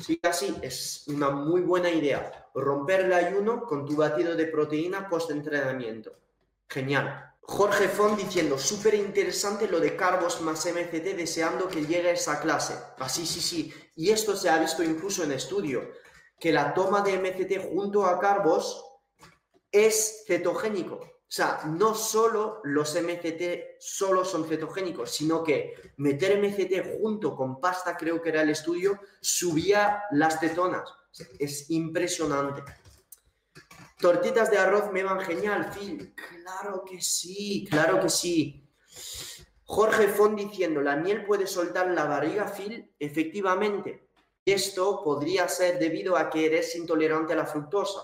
Sí, 0.00 0.18
así 0.22 0.56
es 0.62 1.04
una 1.06 1.30
muy 1.30 1.60
buena 1.60 1.90
idea. 1.90 2.48
Romper 2.54 3.02
el 3.02 3.12
ayuno 3.12 3.62
con 3.62 3.86
tu 3.86 3.96
batido 3.96 4.34
de 4.34 4.46
proteína 4.46 5.08
post-entrenamiento. 5.08 6.12
Genial. 6.68 7.31
Jorge 7.44 7.88
Font 7.88 8.18
diciendo, 8.18 8.56
súper 8.56 8.94
interesante 8.94 9.66
lo 9.66 9.80
de 9.80 9.96
carbos 9.96 10.40
más 10.40 10.64
MCT, 10.64 11.16
deseando 11.16 11.68
que 11.68 11.84
llegue 11.84 12.12
esa 12.12 12.40
clase. 12.40 12.74
Así, 12.98 13.26
sí, 13.26 13.40
sí. 13.40 13.74
Y 13.96 14.10
esto 14.10 14.36
se 14.36 14.48
ha 14.48 14.58
visto 14.58 14.82
incluso 14.82 15.24
en 15.24 15.32
estudio, 15.32 15.90
que 16.38 16.52
la 16.52 16.72
toma 16.72 17.02
de 17.02 17.18
MCT 17.18 17.70
junto 17.70 18.06
a 18.06 18.18
carbos 18.20 18.84
es 19.70 20.24
cetogénico. 20.26 20.94
O 20.94 21.34
sea, 21.34 21.62
no 21.64 21.94
solo 21.94 22.60
los 22.62 22.94
MCT 22.94 23.80
solo 23.80 24.24
son 24.24 24.46
cetogénicos, 24.46 25.10
sino 25.10 25.42
que 25.42 25.74
meter 25.96 26.38
MCT 26.38 26.98
junto 26.98 27.34
con 27.34 27.58
pasta, 27.58 27.96
creo 27.96 28.20
que 28.20 28.28
era 28.28 28.42
el 28.42 28.50
estudio, 28.50 29.00
subía 29.20 30.04
las 30.12 30.38
cetonas. 30.38 30.88
Es 31.38 31.70
impresionante. 31.70 32.62
Tortitas 34.02 34.50
de 34.50 34.58
arroz 34.58 34.90
me 34.90 35.04
van 35.04 35.20
genial, 35.20 35.70
Phil. 35.72 36.12
Claro 36.16 36.84
que 36.84 37.00
sí, 37.00 37.64
claro 37.70 38.00
que 38.00 38.08
sí. 38.08 38.68
Jorge 39.64 40.08
Font 40.08 40.36
diciendo, 40.36 40.80
la 40.82 40.96
miel 40.96 41.24
puede 41.24 41.46
soltar 41.46 41.88
la 41.92 42.04
barriga, 42.06 42.46
Phil. 42.46 42.92
Efectivamente, 42.98 44.08
esto 44.44 45.04
podría 45.04 45.46
ser 45.46 45.78
debido 45.78 46.16
a 46.16 46.28
que 46.30 46.46
eres 46.46 46.74
intolerante 46.74 47.32
a 47.32 47.36
la 47.36 47.46
fructosa, 47.46 48.00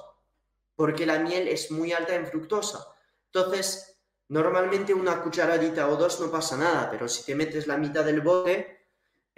porque 0.77 1.05
la 1.05 1.19
miel 1.19 1.49
es 1.49 1.73
muy 1.73 1.93
alta 1.93 2.15
en 2.15 2.29
fructosa. 2.29 2.87
Entonces, 3.33 3.99
normalmente 4.29 4.95
una 4.95 5.21
cucharadita 5.21 5.89
o 5.89 5.97
dos 5.97 6.21
no 6.21 6.31
pasa 6.31 6.57
nada, 6.57 6.89
pero 6.93 7.09
si 7.09 7.25
te 7.25 7.35
metes 7.35 7.67
la 7.67 7.77
mitad 7.77 8.05
del 8.05 8.21
bote, 8.21 8.78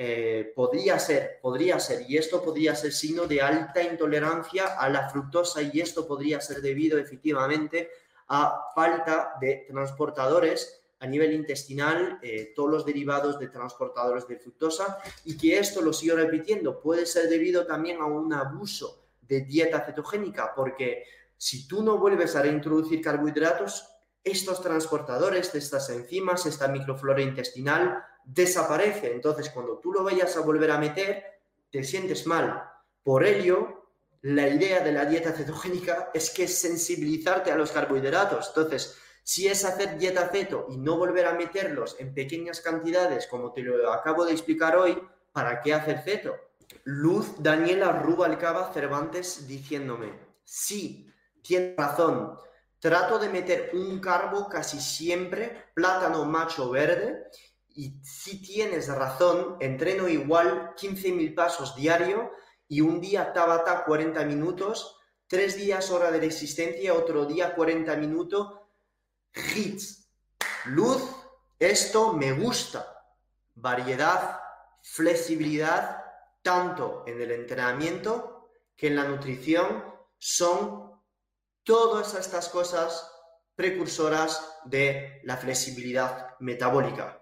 eh, 0.02 0.54
podría 0.56 0.98
ser, 0.98 1.40
podría 1.42 1.78
ser, 1.78 2.10
y 2.10 2.16
esto 2.16 2.42
podría 2.42 2.74
ser 2.74 2.90
signo 2.90 3.26
de 3.26 3.42
alta 3.42 3.82
intolerancia 3.82 4.78
a 4.78 4.88
la 4.88 5.10
fructosa 5.10 5.60
y 5.60 5.78
esto 5.78 6.06
podría 6.06 6.40
ser 6.40 6.62
debido 6.62 6.98
efectivamente 6.98 7.90
a 8.28 8.72
falta 8.74 9.34
de 9.38 9.66
transportadores 9.68 10.80
a 11.00 11.06
nivel 11.06 11.34
intestinal, 11.34 12.18
eh, 12.22 12.54
todos 12.56 12.70
los 12.70 12.86
derivados 12.86 13.38
de 13.38 13.48
transportadores 13.48 14.26
de 14.26 14.38
fructosa 14.38 14.96
y 15.26 15.36
que 15.36 15.58
esto, 15.58 15.82
lo 15.82 15.92
sigo 15.92 16.16
repitiendo, 16.16 16.80
puede 16.80 17.04
ser 17.04 17.28
debido 17.28 17.66
también 17.66 18.00
a 18.00 18.06
un 18.06 18.32
abuso 18.32 19.04
de 19.20 19.42
dieta 19.42 19.84
cetogénica, 19.84 20.54
porque 20.56 21.04
si 21.36 21.68
tú 21.68 21.82
no 21.82 21.98
vuelves 21.98 22.34
a 22.36 22.40
reintroducir 22.40 23.02
carbohidratos, 23.02 23.86
estos 24.24 24.62
transportadores 24.62 25.52
de 25.52 25.58
estas 25.58 25.90
enzimas, 25.90 26.46
esta 26.46 26.68
microflora 26.68 27.20
intestinal, 27.20 28.02
desaparece. 28.24 29.12
Entonces, 29.12 29.50
cuando 29.50 29.78
tú 29.78 29.92
lo 29.92 30.04
vayas 30.04 30.36
a 30.36 30.40
volver 30.40 30.70
a 30.70 30.78
meter, 30.78 31.24
te 31.70 31.84
sientes 31.84 32.26
mal. 32.26 32.62
Por 33.02 33.24
ello, 33.24 33.86
la 34.22 34.48
idea 34.48 34.80
de 34.80 34.92
la 34.92 35.04
dieta 35.04 35.32
cetogénica 35.32 36.10
es 36.12 36.30
que 36.30 36.44
es 36.44 36.58
sensibilizarte 36.58 37.50
a 37.50 37.56
los 37.56 37.72
carbohidratos. 37.72 38.48
Entonces, 38.48 38.98
si 39.22 39.48
es 39.48 39.64
hacer 39.64 39.98
dieta 39.98 40.28
ceto 40.28 40.66
y 40.70 40.76
no 40.76 40.96
volver 40.96 41.26
a 41.26 41.34
meterlos 41.34 41.96
en 41.98 42.14
pequeñas 42.14 42.60
cantidades, 42.60 43.26
como 43.26 43.52
te 43.52 43.62
lo 43.62 43.92
acabo 43.92 44.24
de 44.24 44.32
explicar 44.32 44.76
hoy, 44.76 45.00
¿para 45.32 45.60
qué 45.60 45.74
hacer 45.74 46.02
ceto? 46.02 46.36
Luz 46.84 47.34
Daniela 47.38 47.92
Rubalcaba 47.92 48.72
Cervantes 48.72 49.46
diciéndome, 49.46 50.12
sí, 50.44 51.10
Tienes 51.42 51.76
razón. 51.76 52.38
Trato 52.78 53.18
de 53.18 53.28
meter 53.28 53.70
un 53.74 54.00
carbo 54.00 54.48
casi 54.48 54.80
siempre, 54.80 55.70
plátano 55.74 56.24
macho 56.24 56.70
verde. 56.70 57.26
Y 57.80 57.98
si 58.02 58.42
tienes 58.42 58.88
razón, 58.88 59.56
entreno 59.58 60.06
igual 60.06 60.74
15.000 60.76 61.34
pasos 61.34 61.74
diario 61.74 62.30
y 62.68 62.82
un 62.82 63.00
día 63.00 63.32
Tabata 63.32 63.86
40 63.86 64.22
minutos, 64.26 64.98
tres 65.26 65.56
días 65.56 65.90
hora 65.90 66.10
de 66.10 66.20
resistencia, 66.20 66.92
otro 66.92 67.24
día 67.24 67.54
40 67.54 67.96
minutos, 67.96 68.52
hits. 69.32 70.10
Luz, 70.66 71.02
esto 71.58 72.12
me 72.12 72.32
gusta. 72.32 73.02
Variedad, 73.54 74.38
flexibilidad, 74.82 76.04
tanto 76.42 77.02
en 77.06 77.18
el 77.18 77.30
entrenamiento 77.30 78.50
que 78.76 78.88
en 78.88 78.96
la 78.96 79.04
nutrición, 79.04 79.86
son 80.18 81.00
todas 81.62 82.12
estas 82.12 82.50
cosas 82.50 83.10
precursoras 83.54 84.58
de 84.66 85.22
la 85.24 85.38
flexibilidad 85.38 86.38
metabólica. 86.40 87.16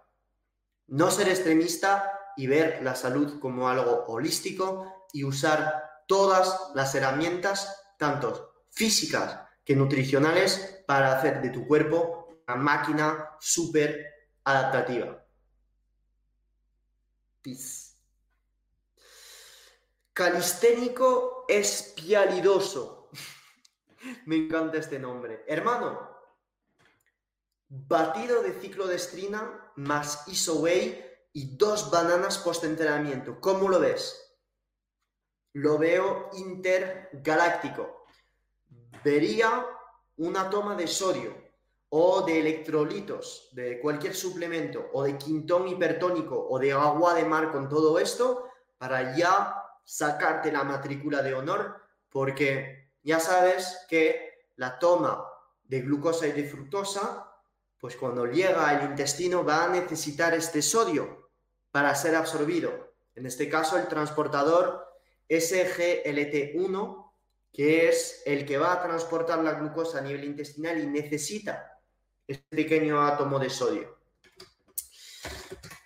No 0.89 1.11
ser 1.11 1.29
extremista 1.29 2.33
y 2.37 2.47
ver 2.47 2.83
la 2.83 2.95
salud 2.95 3.41
como 3.41 3.69
algo 3.69 4.05
holístico 4.07 5.07
y 5.13 5.25
usar 5.25 6.05
todas 6.07 6.71
las 6.75 6.95
herramientas, 6.95 7.95
tanto 7.99 8.65
físicas 8.71 9.41
que 9.65 9.77
nutricionales, 9.77 10.83
para 10.87 11.19
hacer 11.19 11.43
de 11.43 11.51
tu 11.51 11.67
cuerpo 11.67 12.43
una 12.47 12.57
máquina 12.57 13.31
súper 13.39 14.07
adaptativa. 14.45 15.23
Calisténico 20.13 21.45
espialidoso 21.49 23.11
me 24.27 24.37
encanta 24.37 24.79
este 24.79 24.99
nombre. 24.99 25.45
Hermano, 25.47 26.09
batido 27.69 28.43
de 28.43 28.61
ciclo 28.61 28.87
de 28.87 28.97
estrina 28.97 29.68
más 29.79 30.27
isoway 30.27 31.05
y 31.33 31.57
dos 31.57 31.91
bananas 31.91 32.39
post-entrenamiento. 32.39 33.41
¿Cómo 33.41 33.69
lo 33.69 33.79
ves? 33.79 34.37
Lo 35.53 35.79
veo 35.79 36.31
intergaláctico. 36.33 38.07
Vería 39.05 39.65
una 40.17 40.51
toma 40.51 40.75
de 40.75 40.89
sodio 40.89 41.33
o 41.91 42.23
de 42.23 42.41
electrolitos, 42.41 43.49
de 43.53 43.81
cualquier 43.81 44.15
suplemento, 44.15 44.91
o 44.93 45.05
de 45.05 45.17
quintón 45.17 45.69
hipertónico 45.69 46.49
o 46.51 46.59
de 46.59 46.73
agua 46.73 47.15
de 47.15 47.25
mar 47.25 47.53
con 47.53 47.69
todo 47.69 47.99
esto, 47.99 48.51
para 48.77 49.17
ya 49.17 49.63
sacarte 49.85 50.53
la 50.53 50.65
matrícula 50.65 51.23
de 51.23 51.35
honor, 51.35 51.81
porque 52.11 52.91
ya 53.03 53.21
sabes 53.21 53.87
que 53.89 54.51
la 54.57 54.79
toma 54.79 55.25
de 55.63 55.81
glucosa 55.83 56.27
y 56.27 56.33
de 56.33 56.45
fructosa, 56.45 57.28
pues 57.81 57.97
cuando 57.97 58.27
llega 58.27 58.69
al 58.69 58.91
intestino 58.91 59.45
va 59.45 59.65
a 59.65 59.69
necesitar 59.69 60.35
este 60.35 60.63
sodio 60.63 61.31
para 61.71 61.95
ser 61.95 62.17
absorbido. 62.17 62.95
En 63.15 63.27
este 63.27 63.49
caso, 63.49 63.77
el 63.77 63.89
transportador 63.89 64.87
SGLT1, 65.29 67.13
que 67.53 67.89
es 67.89 68.23
el 68.27 68.47
que 68.47 68.59
va 68.59 68.73
a 68.73 68.83
transportar 68.83 69.41
la 69.41 69.53
glucosa 69.53 69.99
a 69.99 70.03
nivel 70.03 70.25
intestinal 70.25 70.79
y 70.79 70.87
necesita 70.87 71.81
este 72.27 72.57
pequeño 72.57 73.03
átomo 73.03 73.39
de 73.39 73.51
sodio. 73.51 73.99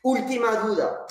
Última 0.02 0.56
duda. 0.56 1.06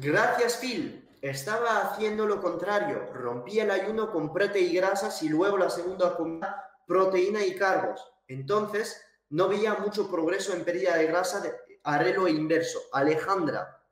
Gracias, 0.00 0.58
Phil. 0.58 1.00
Estaba 1.20 1.80
haciendo 1.80 2.26
lo 2.26 2.40
contrario, 2.40 3.10
rompía 3.14 3.64
el 3.64 3.70
ayuno 3.70 4.12
con 4.12 4.32
prete 4.32 4.60
y 4.60 4.74
grasas 4.74 5.22
y 5.22 5.28
luego 5.30 5.56
la 5.56 5.70
segunda 5.70 6.14
comida 6.16 6.62
proteína 6.86 7.44
y 7.44 7.56
carbos. 7.56 8.12
Entonces, 8.28 9.03
no 9.30 9.48
veía 9.48 9.74
mucho 9.74 10.10
progreso 10.10 10.52
en 10.52 10.64
pérdida 10.64 10.96
de 10.96 11.06
grasa 11.06 11.42
arreglo 11.84 12.28
inverso. 12.28 12.80
Alejandra. 12.92 13.82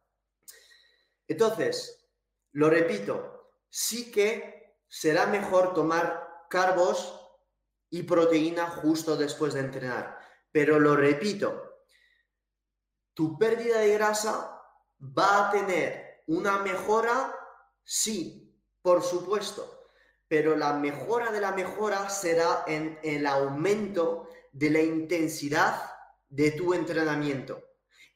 Entonces, 1.29 2.07
lo 2.53 2.69
repito, 2.69 3.53
sí 3.69 4.11
que 4.11 4.77
será 4.89 5.27
mejor 5.27 5.75
tomar 5.75 6.47
carbos 6.51 7.19
y 7.91 8.03
proteína 8.03 8.67
justo 8.67 9.17
después 9.17 9.55
de 9.55 9.61
entrenar. 9.61 10.19
Pero 10.51 10.79
lo 10.79 10.97
repito, 10.97 11.81
tu 13.15 13.39
pérdida 13.39 13.79
de 13.79 13.95
grasa 13.95 14.63
va 15.01 15.49
a 15.49 15.51
tener 15.51 16.23
una 16.27 16.59
mejora, 16.59 17.35
sí, 17.83 18.59
por 18.81 19.03
supuesto, 19.03 19.89
pero 20.29 20.57
la 20.57 20.75
mejora 20.75 21.31
de 21.31 21.41
la 21.41 21.53
mejora 21.53 22.09
será 22.09 22.65
en 22.67 22.99
el 23.03 23.27
aumento 23.27 24.29
de 24.53 24.71
la 24.71 24.81
intensidad 24.81 25.83
de 26.29 26.53
tu 26.53 26.75
entrenamiento, 26.75 27.63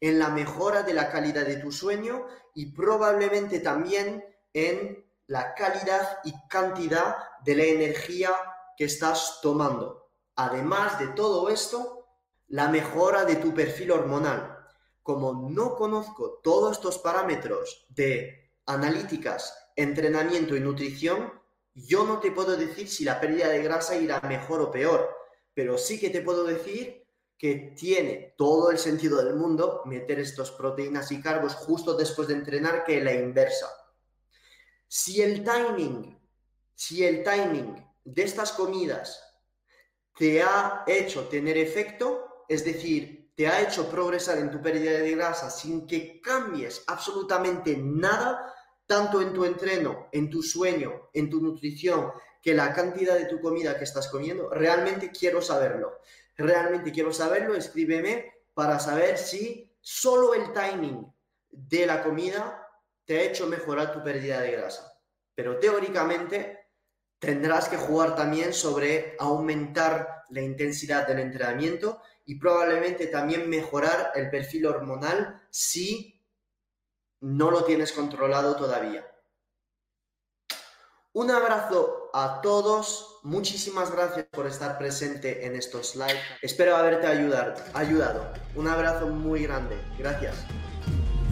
en 0.00 0.18
la 0.18 0.28
mejora 0.28 0.82
de 0.82 0.94
la 0.94 1.10
calidad 1.10 1.44
de 1.44 1.56
tu 1.56 1.72
sueño 1.72 2.26
y 2.54 2.72
probablemente 2.72 3.60
también 3.60 4.24
en 4.52 5.04
la 5.26 5.54
calidad 5.54 6.20
y 6.24 6.32
cantidad 6.48 7.16
de 7.44 7.56
la 7.56 7.64
energía 7.64 8.30
que 8.76 8.84
estás 8.84 9.40
tomando. 9.42 10.10
Además 10.36 10.98
de 10.98 11.08
todo 11.08 11.48
esto, 11.48 12.06
la 12.48 12.68
mejora 12.68 13.24
de 13.24 13.36
tu 13.36 13.52
perfil 13.52 13.90
hormonal 13.90 14.56
como 15.06 15.48
no 15.48 15.76
conozco 15.76 16.40
todos 16.42 16.72
estos 16.72 16.98
parámetros 16.98 17.86
de 17.90 18.50
analíticas, 18.66 19.56
entrenamiento 19.76 20.56
y 20.56 20.60
nutrición, 20.60 21.32
yo 21.76 22.04
no 22.04 22.18
te 22.18 22.32
puedo 22.32 22.56
decir 22.56 22.88
si 22.88 23.04
la 23.04 23.20
pérdida 23.20 23.48
de 23.48 23.62
grasa 23.62 23.94
irá 23.94 24.20
mejor 24.22 24.60
o 24.62 24.72
peor, 24.72 25.08
pero 25.56 25.78
sí 25.78 25.98
que 25.98 26.10
te 26.10 26.20
puedo 26.20 26.44
decir 26.44 27.08
que 27.38 27.72
tiene 27.74 28.34
todo 28.36 28.70
el 28.70 28.76
sentido 28.76 29.24
del 29.24 29.36
mundo 29.36 29.80
meter 29.86 30.20
estos 30.20 30.50
proteínas 30.50 31.10
y 31.12 31.22
carbos 31.22 31.54
justo 31.54 31.94
después 31.94 32.28
de 32.28 32.34
entrenar 32.34 32.84
que 32.84 33.02
la 33.02 33.14
inversa. 33.14 33.66
Si 34.86 35.22
el 35.22 35.42
timing, 35.42 36.20
si 36.74 37.06
el 37.06 37.24
timing 37.24 37.74
de 38.04 38.22
estas 38.22 38.52
comidas 38.52 39.18
te 40.14 40.42
ha 40.42 40.84
hecho 40.86 41.26
tener 41.28 41.56
efecto, 41.56 42.44
es 42.50 42.62
decir, 42.62 43.32
te 43.34 43.48
ha 43.48 43.62
hecho 43.62 43.88
progresar 43.88 44.36
en 44.36 44.50
tu 44.50 44.60
pérdida 44.60 44.98
de 44.98 45.10
grasa 45.12 45.48
sin 45.48 45.86
que 45.86 46.20
cambies 46.20 46.84
absolutamente 46.86 47.78
nada, 47.78 48.54
tanto 48.84 49.22
en 49.22 49.32
tu 49.32 49.46
entreno, 49.46 50.08
en 50.12 50.28
tu 50.28 50.42
sueño, 50.42 51.08
en 51.14 51.30
tu 51.30 51.40
nutrición, 51.40 52.12
que 52.46 52.54
la 52.54 52.72
cantidad 52.72 53.16
de 53.18 53.24
tu 53.24 53.40
comida 53.40 53.76
que 53.76 53.82
estás 53.82 54.06
comiendo, 54.06 54.48
realmente 54.50 55.10
quiero 55.10 55.42
saberlo. 55.42 55.98
Realmente 56.36 56.92
quiero 56.92 57.12
saberlo, 57.12 57.56
escríbeme 57.56 58.34
para 58.54 58.78
saber 58.78 59.18
si 59.18 59.76
solo 59.80 60.32
el 60.32 60.52
timing 60.52 61.12
de 61.50 61.86
la 61.86 62.04
comida 62.04 62.64
te 63.04 63.18
ha 63.18 63.22
hecho 63.22 63.48
mejorar 63.48 63.92
tu 63.92 64.00
pérdida 64.00 64.40
de 64.42 64.52
grasa. 64.52 64.96
Pero 65.34 65.58
teóricamente 65.58 66.68
tendrás 67.18 67.68
que 67.68 67.78
jugar 67.78 68.14
también 68.14 68.52
sobre 68.52 69.16
aumentar 69.18 70.22
la 70.28 70.40
intensidad 70.40 71.04
del 71.04 71.18
entrenamiento 71.18 72.00
y 72.26 72.36
probablemente 72.36 73.08
también 73.08 73.50
mejorar 73.50 74.12
el 74.14 74.30
perfil 74.30 74.66
hormonal 74.66 75.42
si 75.50 76.22
no 77.22 77.50
lo 77.50 77.64
tienes 77.64 77.90
controlado 77.90 78.54
todavía. 78.54 79.04
Un 81.16 81.30
abrazo 81.30 82.10
a 82.12 82.42
todos. 82.42 83.20
Muchísimas 83.22 83.90
gracias 83.90 84.26
por 84.32 84.46
estar 84.46 84.76
presente 84.76 85.46
en 85.46 85.56
estos 85.56 85.96
live. 85.96 86.20
Espero 86.42 86.76
haberte 86.76 87.06
ayudado. 87.06 87.54
ayudado. 87.72 88.34
Un 88.54 88.68
abrazo 88.68 89.06
muy 89.06 89.44
grande. 89.44 89.80
Gracias. 89.98 90.34